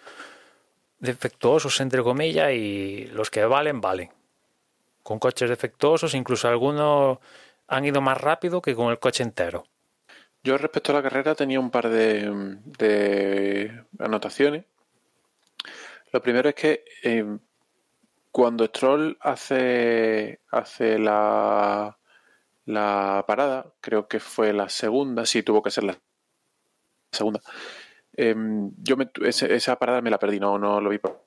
[0.99, 4.11] defectuosos, entre comillas, y los que valen, valen.
[5.05, 7.19] Con coches defectuosos, incluso algunos
[7.73, 9.65] han ido más rápido que con el coche entero.
[10.45, 14.67] Yo respecto a la carrera tenía un par de, anotaciones.
[16.13, 17.39] Lo primero es que eh,
[18.31, 21.97] cuando Stroll hace, hace la,
[22.67, 25.99] la parada, creo que fue la segunda, sí, tuvo que ser la
[27.11, 27.41] segunda.
[28.15, 31.23] Em, yo me, esa parada me la perdí, no, no lo vi por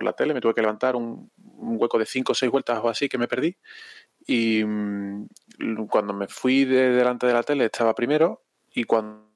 [0.00, 3.08] la tele, me tuve que levantar un, hueco de 5 o 6 vueltas o así
[3.08, 3.56] que me perdí.
[4.26, 5.28] Y mm,
[5.88, 8.42] cuando me fui de delante de la tele estaba primero
[8.72, 9.26] y cuando,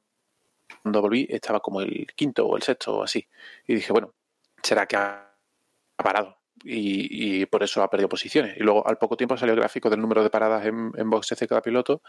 [0.84, 3.26] volví estaba como el quinto o el sexto o así.
[3.66, 4.14] Y dije, bueno,
[4.62, 5.34] será que ha
[5.96, 8.56] parado y, por eso ha perdido posiciones.
[8.56, 11.38] Y luego al poco tiempo salió el gráfico del número de paradas en, en boxes
[11.38, 12.02] de cada piloto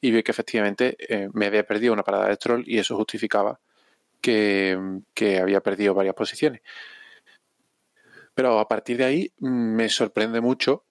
[0.00, 3.60] y vi que efectivamente eh, me había perdido una parada de Stroll y eso justificaba
[4.20, 6.62] que, había perdido varias posiciones.
[8.34, 10.84] Pero a partir de ahí mm, me sorprende mucho,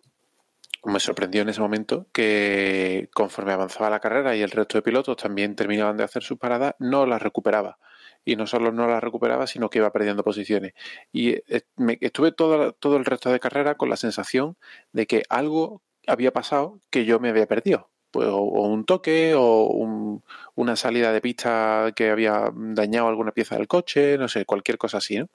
[0.83, 5.17] me sorprendió en ese momento, que conforme avanzaba la carrera y el resto de pilotos
[5.17, 7.77] también terminaban de hacer sus paradas, no las recuperaba
[8.25, 10.73] y no solo no la recuperaba, sino que iba perdiendo posiciones.
[11.11, 11.63] Y eh,
[12.01, 14.57] estuve todo, todo el resto de carrera con la sensación
[14.91, 17.89] de que algo había pasado que yo me había perdido.
[18.11, 20.21] Pues, o, un toque, o
[20.55, 24.97] una salida de pista que había dañado alguna pieza del coche, no sé, cualquier cosa
[24.97, 25.29] así, ¿no?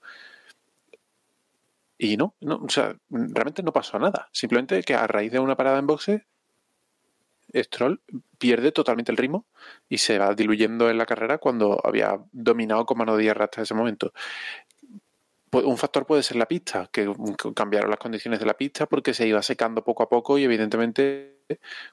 [1.96, 4.28] Y no, no, o sea, realmente no pasó nada.
[4.32, 6.26] Simplemente que a raíz de una parada en boxe
[7.62, 8.00] Stroll
[8.38, 9.46] pierde totalmente el ritmo
[9.88, 13.62] y se va diluyendo en la carrera cuando había dominado con mano de hierro hasta
[13.62, 14.12] ese momento.
[15.52, 17.12] Un factor puede ser la pista, que
[17.54, 21.33] cambiaron las condiciones de la pista porque se iba secando poco a poco y evidentemente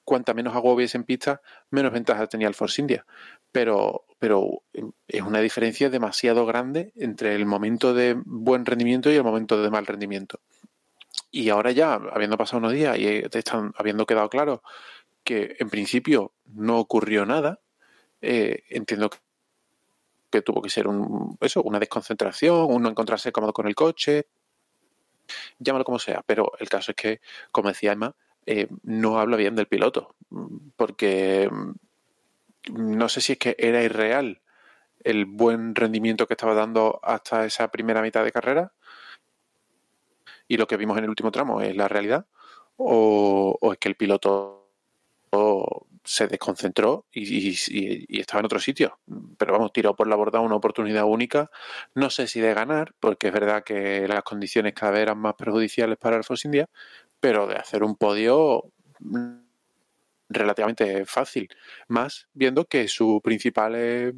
[0.04, 3.06] cuanta menos agua hubiese en pista, menos ventaja tenía el Force India.
[3.52, 4.64] Pero, pero
[5.08, 9.70] es una diferencia demasiado grande entre el momento de buen rendimiento y el momento de
[9.70, 10.40] mal rendimiento.
[11.32, 14.64] Y ahora ya, habiendo pasado unos días y están, habiendo quedado claro
[15.24, 17.60] que en principio no ocurrió nada.
[18.22, 19.10] Eh, entiendo
[20.30, 24.28] que, tuvo que ser un, eso, una desconcentración, un no encontrarse cómodo con el coche,
[25.60, 27.22] llámalo como sea, pero el caso es que,
[27.52, 28.16] como decía Emma,
[28.46, 30.16] eh, no habla bien del piloto,
[30.76, 31.50] porque
[32.72, 34.42] no sé si es que era irreal
[35.04, 38.74] el buen rendimiento que estaba dando hasta esa primera mitad de carrera
[40.48, 42.28] y lo que vimos en el último tramo es la realidad,
[42.78, 44.62] o es que el piloto
[46.04, 49.00] se desconcentró y, estaba en otro sitio.
[49.38, 51.52] Pero vamos, tiró por la borda una oportunidad única.
[51.96, 55.36] No sé si de ganar, porque es verdad que las condiciones cada vez eran más
[55.36, 56.70] perjudiciales para el Force India,
[57.22, 58.66] pero de hacer un podio
[60.28, 61.48] relativamente fácil.
[61.88, 64.14] Más viendo que sus principales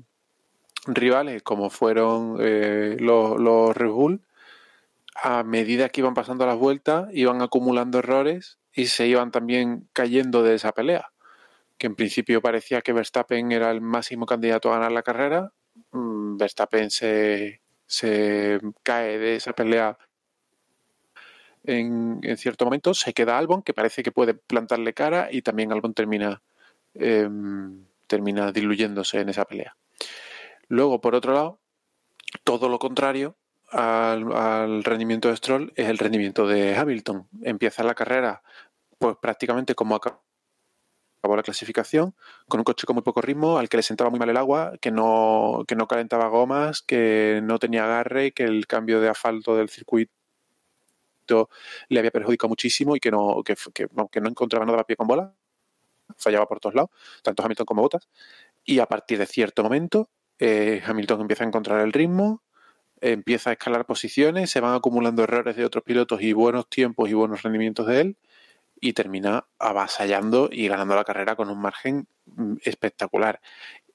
[0.86, 4.22] rivales, como fueron eh, los, los Red Bull,
[5.16, 10.44] a medida que iban pasando las vueltas, iban acumulando errores y se iban también cayendo
[10.44, 11.12] de esa pelea.
[11.78, 15.52] Que en principio parecía que Verstappen era el máximo candidato a ganar la carrera.
[15.92, 17.60] Mm, Verstappen se,
[18.84, 19.98] cae de esa pelea
[21.64, 22.94] en, cierto momento.
[22.94, 26.42] Se queda Albon, que parece que puede plantarle cara, y también Albon termina,
[26.94, 29.76] em, termina diluyéndose en esa pelea.
[30.68, 31.60] Luego, por otro lado,
[32.44, 33.36] todo lo contrario
[33.72, 37.28] al, rendimiento de Stroll es el rendimiento de Hamilton.
[37.42, 38.44] Empieza la carrera
[38.98, 40.22] pues prácticamente como acabó
[41.36, 42.16] la clasificación,
[42.48, 44.74] con un coche con muy poco ritmo, al que le sentaba muy mal el agua,
[44.82, 49.56] que no, que no calentaba gomas, que no tenía agarre, que el cambio de asfalto
[49.56, 50.14] del circuito
[51.90, 53.56] le había perjudicado muchísimo y que no, que,
[54.22, 55.34] no encontraba nada a pie con bola,
[56.18, 58.10] fallaba por todos lados, tanto Hamilton como Bottas,
[58.64, 60.10] y a partir de cierto momento
[60.40, 62.44] eh, Hamilton empieza a encontrar el ritmo,
[63.02, 67.14] empieza a escalar posiciones, se van acumulando errores de otros pilotos y buenos tiempos y
[67.14, 68.18] buenos rendimientos de él
[68.80, 73.42] y termina avasallando y ganando la carrera con un margen mm, espectacular.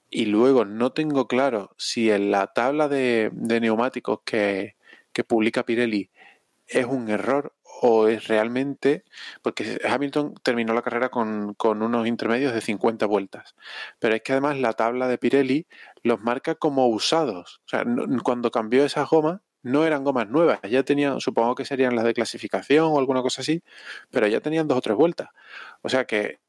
[0.09, 4.75] Y luego no tengo claro si en la tabla de, neumáticos que,
[5.13, 6.09] que publica Pirelli
[6.69, 9.03] es un error o es realmente,
[9.41, 13.55] porque Hamilton terminó la carrera con, con, unos intermedios de 50 vueltas,
[13.99, 15.67] pero es que además la tabla de Pirelli
[16.03, 17.61] los marca como usados.
[17.65, 17.83] O sea,
[18.23, 22.13] cuando cambió esas gomas, no eran gomas nuevas, ya tenían, supongo que serían las de
[22.13, 23.61] clasificación o alguna cosa así,
[24.09, 25.29] pero ya tenían dos o tres vueltas.
[25.81, 26.39] O sea que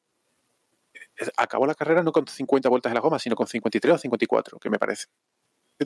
[1.37, 4.59] acabó la carrera no con 50 vueltas de las gomas, sino con 53 o 54,
[4.59, 5.07] que me parece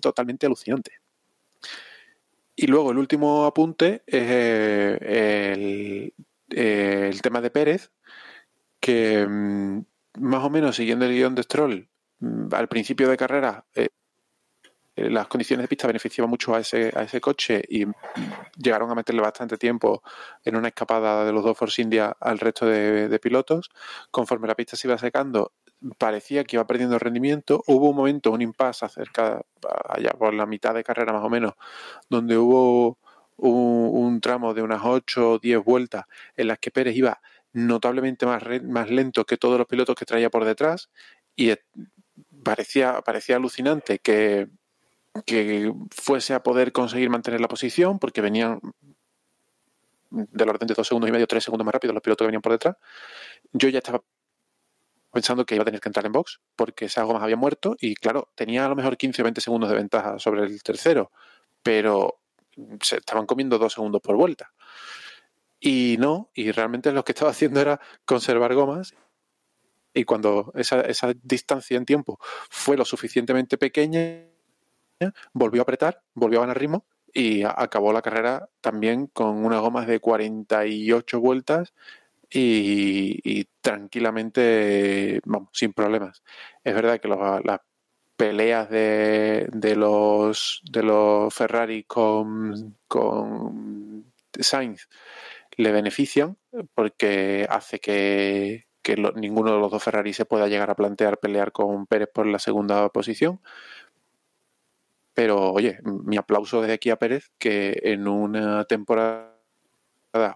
[0.00, 0.92] totalmente alucinante.
[2.56, 6.12] Y luego el último apunte es eh,
[6.48, 7.90] el, tema de Pérez,
[8.80, 9.84] que mm,
[10.20, 11.88] más o menos siguiendo el guion de Stroll,
[12.20, 13.88] mm, al principio de carrera eh,
[14.96, 17.94] eh, las condiciones de pista beneficiaban mucho a ese, a ese coche y mm,
[18.56, 20.02] llegaron a meterle bastante tiempo
[20.44, 23.70] en una escapada de los dos Force India al resto de, de pilotos.
[24.10, 25.52] Conforme la pista se iba secando,
[25.98, 27.62] parecía que iba perdiendo rendimiento.
[27.66, 29.42] Hubo un momento, un impasse acerca,
[29.88, 31.54] allá por la mitad de carrera más o menos,
[32.08, 32.98] donde hubo
[33.36, 36.04] un, tramo de unas 8 o 10 vueltas
[36.36, 37.20] en las que Pérez iba
[37.52, 40.90] notablemente más, más lento que todos los pilotos que traía por detrás
[41.36, 41.52] y
[42.42, 44.48] parecía, parecía alucinante que,
[45.24, 48.60] que fuese a poder conseguir mantener la posición porque venían
[50.10, 52.42] del orden de dos segundos y medio, tres segundos más rápido los pilotos que venían
[52.42, 52.76] por detrás.
[53.52, 54.02] Yo ya estaba
[55.14, 57.76] pensando que iba a tener que entrar en box porque ese algo más había muerto
[57.80, 61.10] y claro, tenía a lo mejor 15 o 20 segundos de ventaja sobre el tercero,
[61.62, 62.20] pero
[62.80, 64.52] se estaban comiendo dos segundos por vuelta.
[65.60, 68.94] Y no, y realmente lo que estaba haciendo era conservar gomas
[69.94, 72.18] y cuando esa, esa distancia en tiempo
[72.50, 74.26] fue lo suficientemente pequeña,
[75.32, 79.86] volvió a apretar, volvió a ganar ritmo y acabó la carrera también con unas gomas
[79.86, 81.72] de 48 vueltas
[82.30, 86.22] y, tranquilamente, vamos, sin problemas.
[86.62, 87.60] Es verdad que las
[88.16, 94.88] peleas de, de, los, de los Ferrari con, con Sainz
[95.56, 96.36] le benefician
[96.74, 98.66] porque hace que,
[99.16, 102.38] ninguno de los dos Ferrari se pueda llegar a plantear pelear con Pérez por la
[102.38, 103.40] segunda posición.
[105.14, 109.32] Pero oye, mi aplauso desde aquí a Pérez, que en una temporada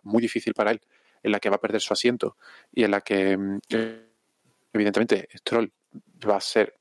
[0.02, 0.80] muy difícil para él,
[1.22, 2.36] en la que va a perder su asiento
[2.72, 3.60] y en la que, mm,
[4.72, 5.72] evidentemente, Stroll
[6.28, 6.74] va a ser.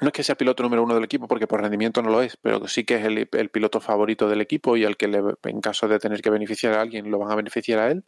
[0.00, 2.36] No es que sea piloto número uno del equipo, porque por rendimiento no lo es,
[2.36, 5.88] pero sí que es el, piloto favorito del equipo y al que, le, en caso
[5.88, 8.04] de tener que beneficiar a alguien, lo van a beneficiar a él.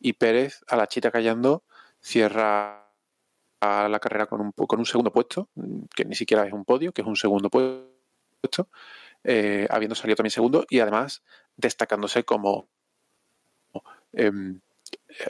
[0.00, 1.64] Y Pérez, a la chita callando,
[2.00, 2.82] cierra
[3.60, 5.48] la carrera con un, con un segundo puesto,
[5.94, 8.68] que ni siquiera es un podio, que es un segundo puesto,
[9.24, 11.22] eh, habiendo salido también segundo y además
[11.56, 12.68] destacándose como
[14.12, 14.60] em,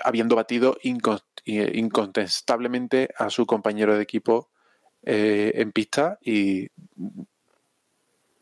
[0.05, 4.51] habiendo batido incontestablemente a su compañero de equipo
[5.05, 6.69] eh, en pista y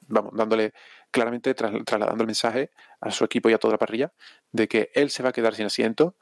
[0.09, 0.73] vamos, dándole
[1.11, 2.71] claramente trasladando el mensaje
[3.01, 4.13] a su equipo y a toda la parrilla
[4.53, 6.15] de que él se va a quedar sin asiento,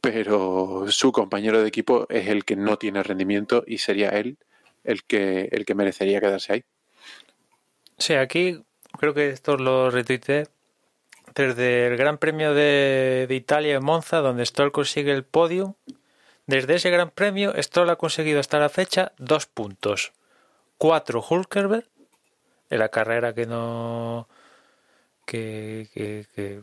[0.00, 4.36] pero su compañero de equipo es el que no tiene rendimiento y sería él
[4.82, 6.64] el que, el que merecería quedarse ahí.
[7.96, 8.62] Sí, aquí
[8.98, 10.48] creo que esto lo retuiteé
[11.34, 15.76] desde el Gran Premio de, Italia en Monza, donde Stroll consigue el podio.
[16.46, 20.12] Desde ese Gran Premio, Stroll ha conseguido hasta la fecha dos puntos.
[20.78, 21.88] Cuatro Hulkerberg,
[22.70, 24.28] en la carrera que no.
[25.26, 26.62] Que, que,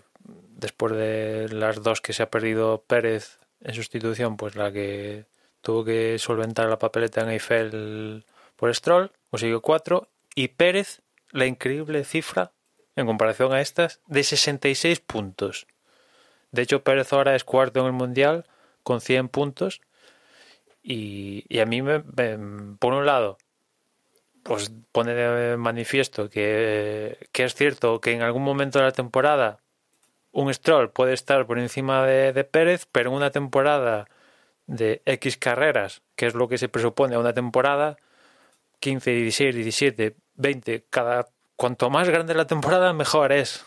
[0.49, 5.25] después de las dos que se ha perdido Pérez en sustitución, pues la que
[5.61, 10.09] tuvo que solventar la papeleta en Eiffel por Stroll, consiguió cuatro.
[10.35, 11.01] Y Pérez,
[11.31, 12.51] la increíble cifra
[13.01, 15.67] en comparación a estas, de 66 puntos.
[16.51, 18.45] De hecho, Pérez ahora es cuarto en el Mundial
[18.83, 19.81] con 100 puntos.
[20.83, 21.99] Y, a mí, me,
[22.79, 23.37] por un lado,
[24.43, 29.59] pues pone de manifiesto que, es cierto que en algún momento de la temporada
[30.31, 34.07] un Stroll puede estar por encima de, de, Pérez, pero en una temporada
[34.65, 37.97] de X carreras, que es lo que se presupone a una temporada,
[38.79, 41.27] 15, 16, 17, 20, cada
[41.61, 43.63] cuanto más grande la temporada, mejor es.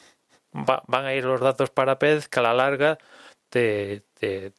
[0.53, 2.99] van a ir los datos para Pez que a la larga
[3.49, 4.03] te,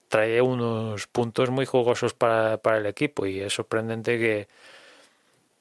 [0.07, 4.48] trae unos puntos muy jugosos para, el equipo y es sorprendente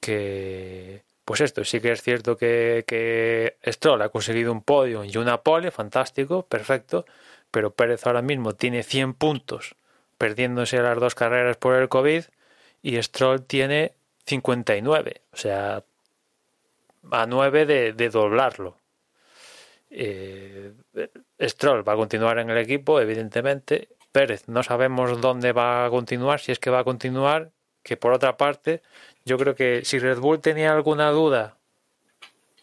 [0.00, 5.16] que, pues esto, sí que es cierto que, que Stroll ha conseguido un podio y
[5.16, 7.06] una pole, fantástico, perfecto,
[7.50, 9.74] pero Pérez ahora mismo tiene 100 puntos
[10.16, 12.22] perdiéndose las dos carreras por el COVID
[12.82, 13.94] y Stroll tiene
[14.26, 15.82] 59, o sea,
[17.10, 18.76] a 9 de, doblarlo.
[19.90, 20.72] Eh,
[21.40, 23.88] Stroll va a continuar en el equipo, evidentemente.
[24.12, 27.50] Pérez no sabemos dónde va a continuar, si es que va a continuar.
[27.82, 28.82] Que por otra parte,
[29.24, 31.58] yo creo que si Red Bull tenía alguna duda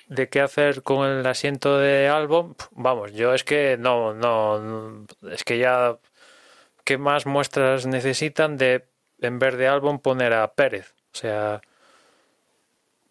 [0.08, 5.44] de qué hacer con el asiento de Albon, vamos, yo es que no, no, es
[5.46, 5.98] que ya,
[6.84, 8.86] ¿qué más muestras necesitan de
[9.20, 10.94] en vez de Albon poner a Pérez?
[11.14, 11.62] O sea,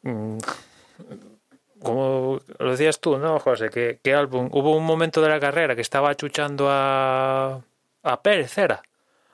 [0.02, 0.38] mm,
[1.82, 3.70] como lo decías tú, ¿no, José?
[3.70, 7.62] Que, que álbum, hubo un momento de la carrera que estaba achuchando a,
[8.02, 8.82] a Pérez, era,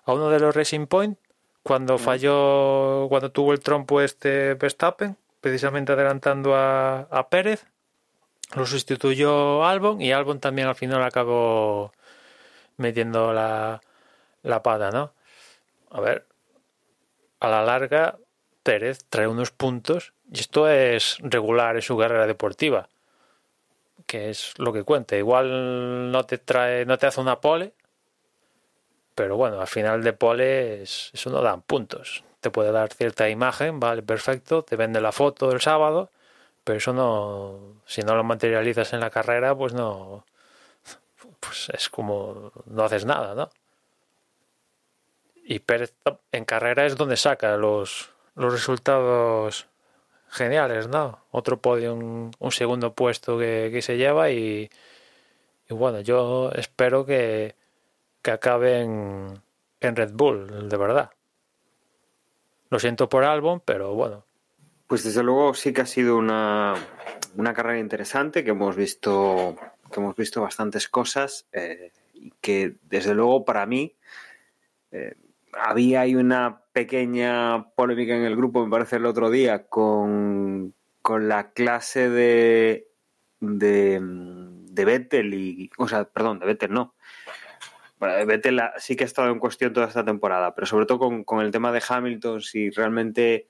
[0.05, 1.19] a uno de los Racing Point,
[1.63, 1.99] cuando mm.
[1.99, 7.67] falló, cuando tuvo el trompo este Verstappen, precisamente adelantando a, a Pérez,
[8.55, 11.93] lo sustituyó Albon y Albon también al final acabó
[12.77, 13.81] metiendo la,
[14.43, 15.13] la pata, ¿no?
[15.91, 16.27] A ver,
[17.41, 18.19] a la larga
[18.67, 22.89] Pérez trae unos puntos y esto es regular en su carrera deportiva,
[24.09, 25.17] que es lo que cuenta.
[25.17, 27.75] Igual no te trae, no te hace una pole,
[29.15, 32.25] pero bueno, al final de pole eso no dan puntos.
[32.41, 36.11] Te puede dar cierta imagen, vale, perfecto, te vende la foto del sábado,
[36.65, 40.27] pero eso no, si no lo materializas en la carrera, pues no,
[41.39, 43.49] pues es como no haces nada, ¿no?
[45.45, 45.95] Y Pérez
[46.33, 49.67] en carrera es donde saca los, los resultados
[50.29, 51.25] geniales, ¿no?
[51.31, 54.71] Otro podio, un, segundo puesto que, se lleva y,
[55.69, 57.55] y, bueno, yo espero que,
[58.23, 59.41] que acabe en,
[59.81, 61.11] en Red Bull, de verdad.
[62.71, 64.25] Lo siento por Albon, pero bueno.
[64.87, 66.75] Pues desde luego sí que ha sido una,
[67.37, 69.57] una carrera interesante, que hemos visto,
[69.91, 73.95] que hemos visto bastantes cosas eh, y que desde luego para mí
[74.93, 75.15] eh,
[75.53, 81.27] había ahí una pequeña polémica en el grupo, me parece el otro día, con, con
[81.27, 82.87] la clase de,
[83.41, 86.95] de, Vettel y, o sea, perdón, de Vettel no,
[87.99, 91.51] Vettel sí que ha estado en cuestión toda esta temporada, pero sobre todo con, el
[91.51, 93.49] tema de Hamilton, si realmente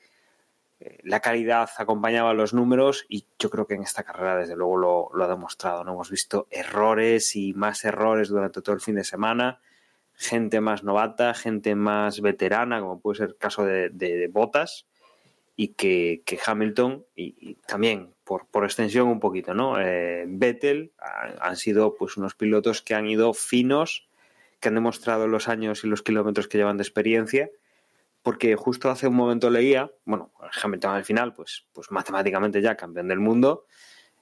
[0.78, 5.10] eh, la calidad acompañaba los números y yo creo que en esta carrera desde luego
[5.12, 5.82] lo, ha demostrado.
[5.82, 5.94] ¿no?
[5.94, 9.60] Hemos visto errores y más errores durante todo el fin de semana,
[10.16, 14.86] gente más novata, gente más veterana, como puede ser el caso de, de, Botas,
[15.54, 19.80] y que, Hamilton, y, también por, por, extensión un poquito, ¿no?
[19.80, 20.92] Eh, Vettel
[21.40, 24.08] han sido pues unos pilotos que han ido finos
[24.60, 27.50] que han demostrado los años y los kilómetros que llevan de experiencia,
[28.22, 30.32] porque justo hace un momento leía, bueno,
[30.62, 33.66] Hamilton al final, pues, pues matemáticamente ya campeón del mundo,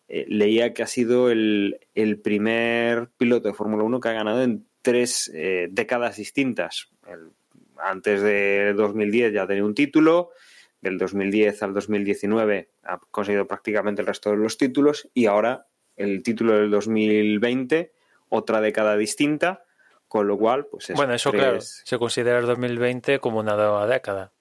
[0.09, 1.79] eh, leía que ha sido el,
[2.23, 6.89] primer piloto de Fórmula 1 que ha ganado en tres eh, décadas distintas.
[7.79, 10.31] antes de 2010 ya tenía un título,
[10.85, 15.67] del 2010 al 2019 ha conseguido prácticamente el resto de los títulos y ahora
[15.97, 17.93] el título del 2020,
[18.29, 19.65] otra década distinta,
[20.07, 24.33] con lo cual, pues Bueno, eso claro, se considera el 2020 como una nueva década.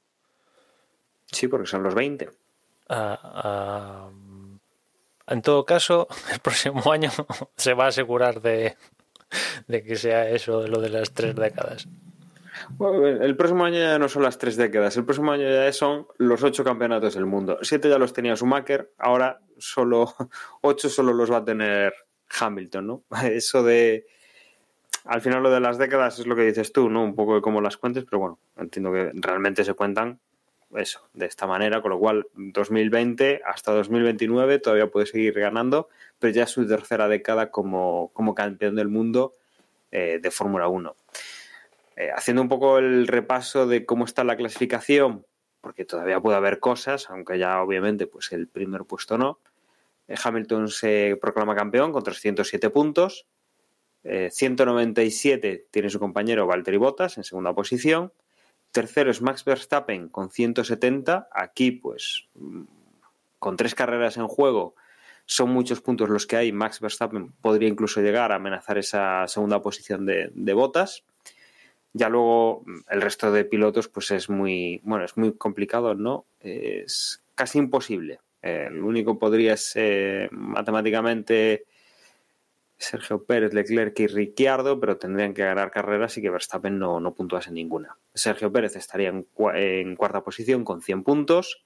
[1.31, 2.29] Sí, porque son los 20.
[2.89, 4.09] Ah, ah,
[5.27, 7.09] en todo caso, el próximo año
[7.55, 8.75] se va a asegurar de,
[9.67, 11.87] que sea eso, lo de las tres décadas.
[13.21, 16.43] el próximo año ya no son las tres décadas, el próximo año ya son los
[16.43, 17.57] ocho campeonatos del mundo.
[17.61, 20.13] Siete ya los tenía Schumacher, ahora solo
[20.61, 21.93] ocho solo los va a tener
[22.39, 23.03] Hamilton, ¿no?
[23.23, 24.05] Eso de
[25.05, 27.03] al final lo de las décadas es lo que dices tú, ¿no?
[27.03, 30.19] Un poco de cómo las cuentes, pero bueno, entiendo que realmente se cuentan
[30.77, 35.89] eso, de esta manera, con lo cual 2020 hasta 2029 todavía puede seguir ganando,
[36.19, 39.33] pero ya su tercera década como, como campeón del mundo
[39.91, 40.95] eh, de Fórmula 1.
[41.95, 45.25] Eh, haciendo un poco el repaso de cómo está la clasificación,
[45.61, 49.39] porque todavía puede haber cosas, aunque ya obviamente pues el primer puesto no.
[50.07, 53.27] Eh, Hamilton se proclama campeón con 307 puntos,
[54.03, 58.11] 197 eh, tiene su compañero Valtteri Bottas en segunda posición.
[58.73, 61.29] Tercero es Max Verstappen con 170.
[61.31, 62.27] Aquí, pues,
[63.37, 64.75] con tres carreras en juego,
[65.25, 66.51] son muchos puntos los que hay.
[66.51, 71.03] Max Verstappen podría incluso llegar a amenazar esa segunda posición de, Bottas.
[71.93, 76.25] Ya luego el resto de pilotos, pues es muy, bueno, es muy complicado, ¿no?
[76.39, 78.21] Es casi imposible.
[78.41, 81.65] el único podría ser matemáticamente
[82.83, 87.13] Sergio Pérez, Leclerc y Ricciardo, pero tendrían que ganar carreras y que Verstappen no, no
[87.13, 87.97] puntuase ninguna.
[88.13, 91.63] Sergio Pérez estaría en, cuarta posición con 100 puntos,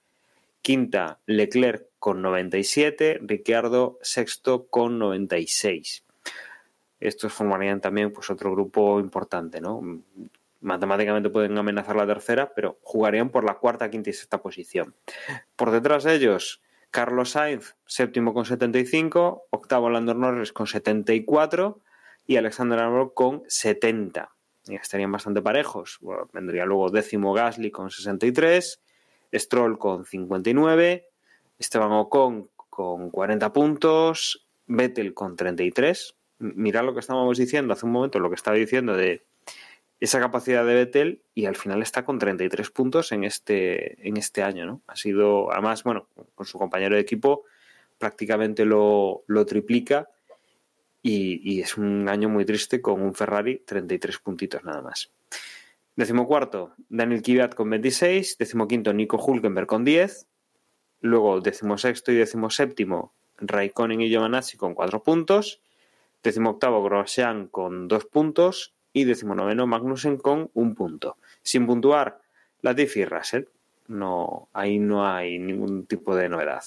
[0.61, 6.05] quinta Leclerc con 97, Ricciardo sexto con 96.
[6.99, 9.81] Estos formarían también pues, otro grupo importante, ¿no?
[10.61, 14.95] Matemáticamente pueden amenazar la tercera, pero jugarían por la cuarta, quinta y sexta posición.
[15.55, 16.61] Por detrás de ellos,
[16.97, 21.79] Carlos Sainz, séptimo con 75, octavo Lando Norris con 74
[22.25, 24.31] y Alexander Albon con 70.
[24.65, 25.99] Y estarían bastante parejos.
[26.33, 28.81] vendría luego décimo Gasly con 63,
[29.31, 31.07] Stroll con 59,
[31.59, 36.15] Esteban Ocon con 40 puntos, Vettel con 33.
[36.39, 39.23] Mirad lo que estábamos diciendo hace un momento, lo que estaba diciendo de
[39.99, 44.43] esa capacidad de Vettel y al final está con 33 puntos en este, en este
[44.43, 44.81] año, ¿no?
[44.87, 47.45] Ha sido, además, bueno, con su compañero de equipo
[47.97, 50.09] prácticamente lo, triplica
[51.01, 55.11] y, es un año muy triste con un Ferrari 33 puntitos nada más.
[55.95, 60.27] Décimo cuarto, Daniel Kivat con 26, décimo quinto, Nico Hulkenberg con 10,
[61.01, 65.59] luego décimo sexto y décimo séptimo, Raikkonen y Giovanazzi con 4 puntos,
[66.21, 71.17] décimo octavo, Grosjean con 2 puntos y decimonoveno Magnussen con un punto.
[71.43, 72.19] Sin puntuar,
[72.61, 73.45] Latifi y Russell.
[73.87, 76.63] No, ahí no hay ningún tipo de novedad.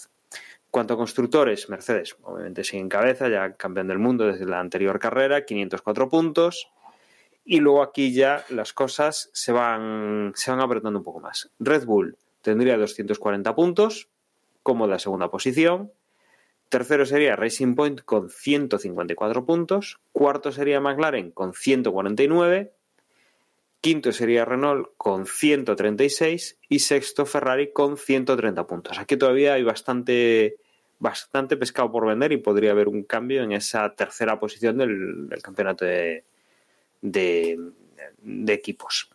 [0.70, 5.00] Cuanto a constructores, Mercedes obviamente sigue en cabeza, ya campeón del mundo desde la anterior
[5.00, 6.70] carrera, 504 puntos.
[7.44, 11.50] Y luego aquí ya las cosas se van, se van apretando un poco más.
[11.58, 14.08] Red Bull tendría 240 puntos,
[14.62, 15.90] cómoda segunda posición.
[16.70, 19.98] Tercero sería Racing Point con 154 puntos.
[20.12, 22.72] Cuarto sería McLaren con 149.
[23.80, 29.00] Quinto sería Renault con 136 y sexto Ferrari con 130 puntos.
[29.00, 30.58] Aquí todavía hay bastante,
[31.00, 35.84] bastante pescado por vender y podría haber un cambio en esa tercera posición del, campeonato
[35.84, 36.24] de,
[37.02, 39.10] de equipos.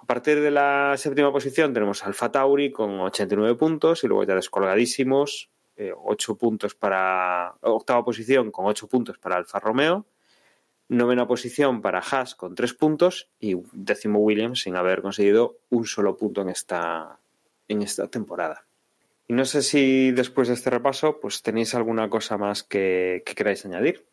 [0.00, 4.34] A partir de la séptima posición tenemos Alfa Tauri con 89 puntos y luego ya
[4.34, 10.06] descolgadísimos, 8 eh, puntos para octava posición con 8 puntos para Alfa Romeo,
[10.88, 16.16] novena posición para Haas con 3 puntos y décimo Williams sin haber conseguido un solo
[16.16, 17.18] punto en esta,
[17.68, 18.64] en esta temporada.
[19.26, 23.34] Y no sé si después de este repaso pues tenéis alguna cosa más que, que
[23.34, 24.04] queráis añadir.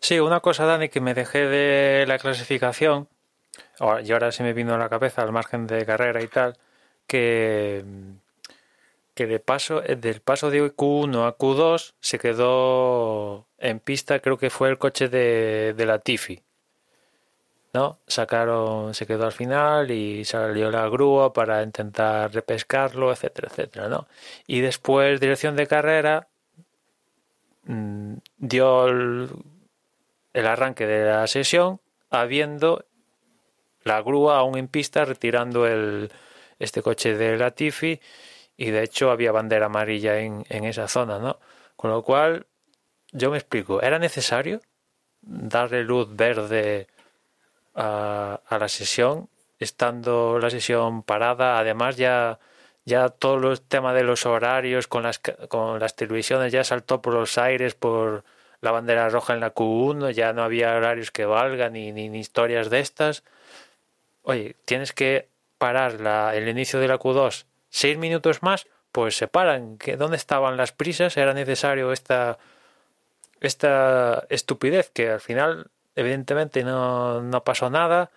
[0.00, 3.08] Sí, una cosa, Dani, que me dejé de la clasificación
[4.02, 6.56] y ahora se me vino a la cabeza al margen de carrera y tal,
[7.06, 7.84] que,
[9.18, 14.38] que de paso, eh, del paso de Q1 a Q2 se quedó en pista, creo
[14.38, 16.40] que fue el coche de, de la Tifi.
[17.74, 17.98] ¿no?
[18.06, 24.06] Sacaron, se quedó al final y salió la grúa para intentar repescarlo, etcétera, etcétera, ¿no?
[24.46, 26.28] Y después, dirección de carrera,
[27.64, 29.30] mm, dio el,
[30.32, 32.84] arranque de la sesión habiendo
[33.82, 36.12] la grúa aún en pista retirando el,
[36.60, 38.00] este coche de Latifi
[38.58, 41.38] y de hecho había bandera amarilla en, en esa zona, ¿no?
[41.76, 42.46] Con lo cual,
[43.12, 44.60] yo me explico, ¿era necesario
[45.22, 46.88] darle luz verde
[47.74, 49.30] a, a la sesión
[49.60, 51.58] estando la sesión parada?
[51.58, 52.38] Además ya
[52.88, 57.14] ya todo el tema de los horarios con las, con las televisiones ya saltó por
[57.14, 58.24] los aires por
[58.60, 62.70] la bandera roja en la Q1, ya no había horarios que valgan ni, ni, historias
[62.70, 63.24] de estas
[64.22, 65.28] oye, tienes que
[65.58, 69.78] parar la, el inicio de la Q2 seis minutos más, pues se paran.
[69.98, 71.16] ¿Dónde estaban las prisas?
[71.16, 72.38] Era necesario esta,
[73.40, 78.10] esta estupidez que al final, evidentemente, no, no pasó nada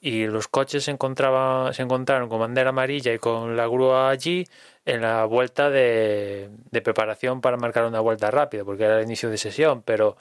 [0.00, 4.46] y los coches se encontraban se encontraron con bandera amarilla y con la grúa allí
[4.84, 9.30] en la vuelta de, de preparación para marcar una vuelta rápida porque era el inicio
[9.30, 10.16] de sesión pero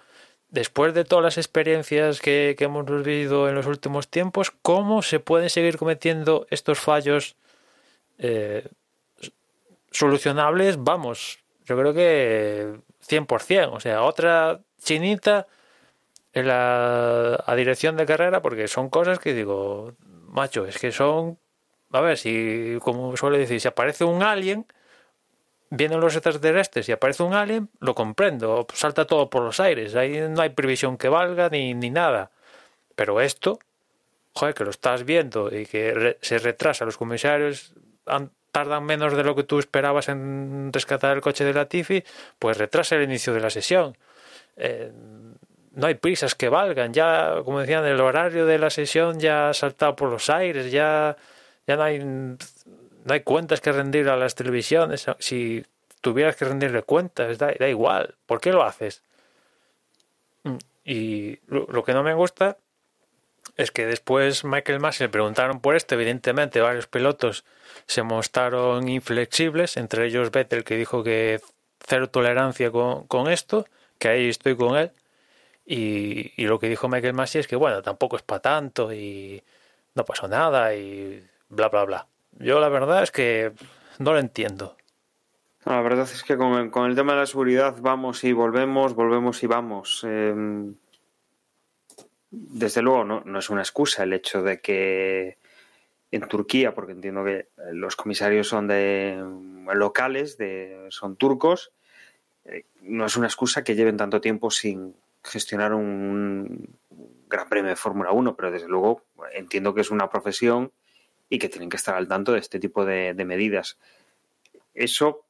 [0.51, 5.49] después de todas las experiencias que, hemos vivido en los últimos tiempos, ¿cómo se pueden
[5.49, 7.35] seguir cometiendo estos fallos
[8.21, 8.69] eh,
[9.91, 10.77] solucionables?
[10.81, 13.69] Vamos, yo creo que 100%.
[13.73, 15.47] O sea, otra chinita
[16.33, 19.93] en la a dirección de carrera, porque son cosas que digo,
[20.27, 21.37] macho, es que son...
[21.91, 24.65] A ver, si, como suele decir, si aparece un alien
[25.71, 30.19] vienen los extraterrestres y aparece un alien, lo comprendo, salta todo por los aires, ahí
[30.29, 32.31] no hay previsión que valga ni, ni nada.
[32.95, 33.57] Pero esto,
[34.33, 37.73] joder, que lo estás viendo y que se retrasa, los comisarios
[38.51, 42.03] tardan menos de lo que tú esperabas en rescatar el coche de la Tifi,
[42.39, 43.97] pues retrasa el inicio de la sesión.
[44.57, 44.91] Eh,
[45.73, 49.53] no hay prisas que valgan, ya, como decían, el horario de la sesión ya ha
[49.53, 51.15] saltado por los aires, ya,
[51.65, 51.99] ya no hay
[53.05, 55.05] no hay cuentas que rendir a las televisiones.
[55.19, 55.65] Si
[56.01, 58.15] tuvieras que rendirle cuentas, da, da igual.
[58.25, 59.03] ¿Por qué lo haces?
[60.43, 62.57] Mm, y lo, que no me gusta
[63.61, 65.95] es que después Michael Massey le preguntaron por esto.
[65.95, 67.45] Evidentemente, varios pilotos
[67.85, 71.41] se mostraron inflexibles, entre ellos Vettel, que dijo que
[71.79, 73.65] cero tolerancia con, con esto,
[73.97, 74.91] que ahí estoy con él.
[75.65, 79.41] Y, lo que dijo Michael Massey es que, bueno, tampoco es para tanto y
[79.95, 82.07] no pasó nada y bla, bla, bla.
[82.39, 83.53] Yo la verdad es que
[83.99, 84.75] no lo entiendo.
[85.63, 89.47] La verdad es que con el, tema de la seguridad vamos y volvemos, volvemos y
[89.47, 90.03] vamos.
[90.03, 90.75] Em,
[92.31, 95.37] desde luego no, es una excusa el hecho de que
[96.11, 99.23] en Turquía, porque entiendo que los comisarios son de
[99.73, 101.71] locales, de, son turcos,
[102.45, 106.67] eh, no es una excusa que lleven tanto tiempo sin gestionar un
[107.29, 109.03] gran premio de Fórmula 1, pero desde luego
[109.33, 110.71] entiendo que es una profesión
[111.29, 113.77] y que tienen que estar al tanto de este tipo de, medidas.
[114.73, 115.25] Eso,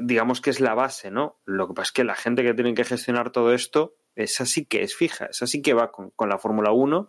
[0.00, 1.36] digamos que es la base, ¿no?
[1.44, 4.64] Lo que pasa es que la gente que tiene que gestionar todo esto, esa sí
[4.64, 7.08] que es fija, esa sí que va con, la Fórmula 1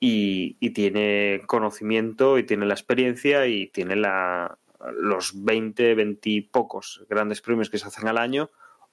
[0.00, 4.58] y, tiene conocimiento y tiene la experiencia y tiene la,
[4.96, 8.50] los 20, 20 y pocos grandes premios que se hacen al año,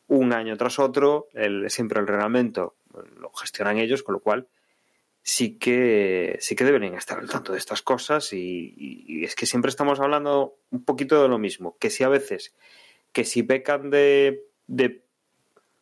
[0.07, 2.75] un año tras otro, el, siempre el reglamento
[3.17, 4.47] lo gestionan ellos, con lo cual
[5.23, 9.69] sí que, sí que deberían estar al tanto de estas cosas y, es que siempre
[9.69, 12.53] estamos hablando un poquito de lo mismo, que si a veces,
[13.11, 14.43] que si pecan de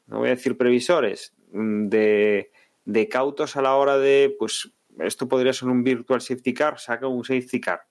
[0.09, 2.51] no voy a decir previsores, mm, de,
[2.85, 7.07] de cautos a la hora de, pues esto podría ser un virtual safety car, saca
[7.07, 7.83] un safety car.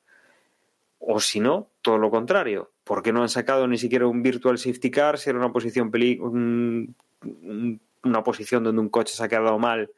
[0.98, 4.58] O si no, todo lo contrario, ¿por qué no han sacado ni siquiera un virtual
[4.58, 9.58] safety car si era una posición peli una posición donde un coche se ha quedado
[9.58, 9.90] mal,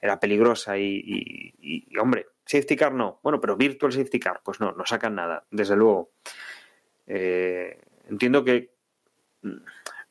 [0.00, 4.86] era peligrosa y, hombre, safety car no, bueno, pero virtual safety car, pues no, no
[4.86, 6.10] sacan nada, desde luego.
[7.06, 8.70] Eh, entiendo que,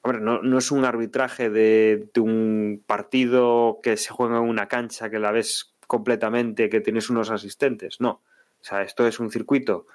[0.07, 5.19] hombre, no, es un arbitraje de, un partido que se juega en una cancha que
[5.19, 8.21] la ves completamente, que tienes unos asistentes, no.
[8.59, 9.85] O sea, esto es un circuito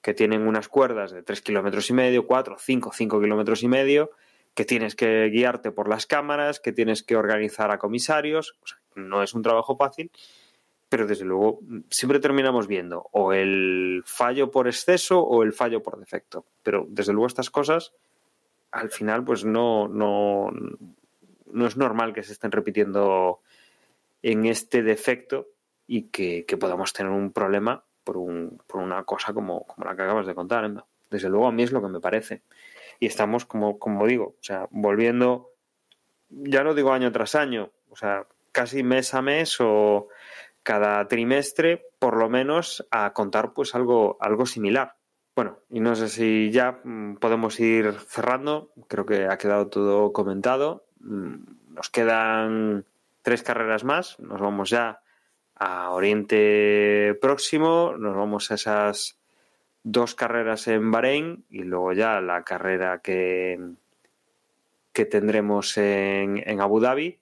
[0.00, 4.10] que tienen unas cuerdas de 3 kilómetros y medio, 4, 5, 5 kilómetros y medio,
[4.54, 8.56] que tienes que guiarte por las cámaras, que tienes que organizar a comisarios.
[8.94, 10.10] no es un trabajo fácil,
[10.88, 11.60] pero desde luego
[11.90, 16.44] siempre terminamos viendo o el fallo por exceso o el fallo por defecto.
[16.62, 17.92] Pero desde luego estas cosas,
[18.74, 20.50] al final, pues no, no,
[21.52, 23.40] no es normal que se estén repitiendo
[24.22, 25.48] en este defecto
[25.86, 30.02] y que, podamos tener un problema por, un, por una cosa como, como la que
[30.02, 32.42] acabas de contar, Desde luego a mí es lo que me parece
[32.98, 35.50] y estamos, como, como digo, o sea, volviendo,
[36.28, 40.08] ya no digo año tras año, o sea, casi mes a mes o
[40.62, 44.93] cada trimestre, por lo menos, a contar pues algo, algo similar.
[45.36, 50.12] Bueno, y no sé si ya mm, podemos ir cerrando, creo que ha quedado todo
[50.12, 50.84] comentado.
[51.00, 52.84] Mm, nos quedan
[53.22, 55.00] tres carreras más, nos vamos ya
[55.56, 59.18] a Oriente Próximo, nos vamos a esas
[59.82, 63.58] dos carreras en Bahrein y luego ya la carrera que,
[64.92, 67.18] que tendremos en, en Abu Dhabi.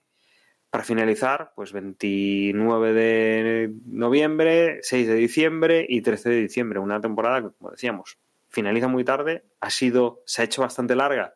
[0.73, 6.79] Para finalizar, pues 29 de noviembre, 6 de diciembre y 13 de diciembre.
[6.79, 8.17] Una temporada que, como decíamos,
[8.49, 9.43] finaliza muy tarde.
[9.61, 11.35] Ha sido, se ha hecho bastante larga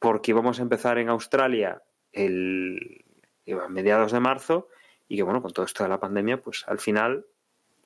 [0.00, 3.04] porque íbamos a empezar en Australia el,
[3.52, 4.66] a mediados de marzo
[5.06, 7.26] y que, bueno, con todo esto de la pandemia, pues al final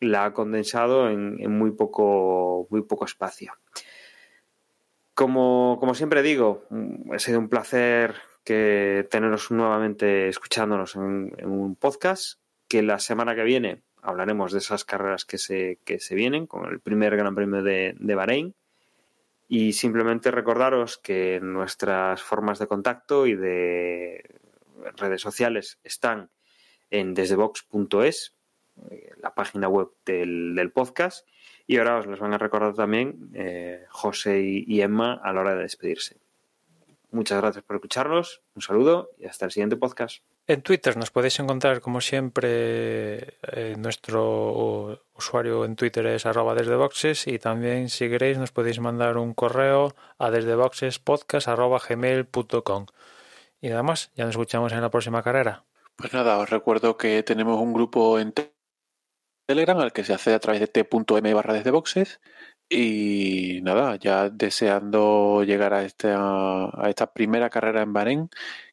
[0.00, 3.52] la ha condensado en, muy, poco, muy poco espacio.
[5.12, 6.64] Como, siempre digo,
[7.12, 8.14] ha sido un placer
[8.44, 14.84] que teneros nuevamente escuchándonos en, un podcast, que la semana que viene hablaremos de esas
[14.84, 18.54] carreras que se, que se vienen, con el primer Gran Premio de, de Bahrein.
[19.48, 24.22] Y simplemente recordaros que nuestras formas de contacto y de
[24.96, 26.30] redes sociales están
[26.90, 28.34] en desdebox.es
[28.90, 31.26] eh, la página web del, podcast.
[31.66, 35.54] Y ahora os los van a recordar también eh, José y, Emma a la hora
[35.54, 36.16] de despedirse.
[37.14, 40.24] Muchas gracias por escucharnos, un saludo y hasta el siguiente podcast.
[40.48, 46.74] En Twitter nos podéis encontrar, como siempre, eh, nuestro usuario en Twitter es arroba desde
[46.74, 52.86] boxes y también si queréis nos podéis mandar un correo a desdeboxespodcast.gmail.com
[53.60, 55.62] Y nada más, ya nos escuchamos en la próxima carrera.
[55.94, 58.34] Pues nada, os recuerdo que tenemos un grupo en
[59.46, 62.20] Telegram al que se accede a través de t.m barra desde boxes.
[62.68, 68.30] Y nada, ya deseando llegar a esta, a esta primera carrera en Bahrein,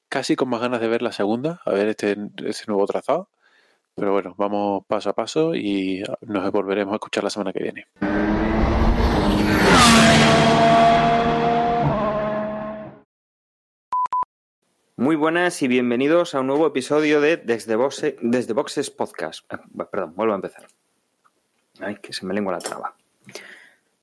[0.09, 3.29] casi con más ganas de ver la segunda, a ver este, este nuevo trazado.
[3.95, 7.87] Pero bueno, vamos paso a paso y nos volveremos a escuchar la semana que viene.
[15.01, 17.75] Muy buenas y bienvenidos a un nuevo episodio de Desde,
[18.53, 19.51] Boxes Podcast.
[19.51, 20.67] Ah, perdón, vuelvo a empezar.
[21.79, 22.95] Ay, que se me lengua la traba.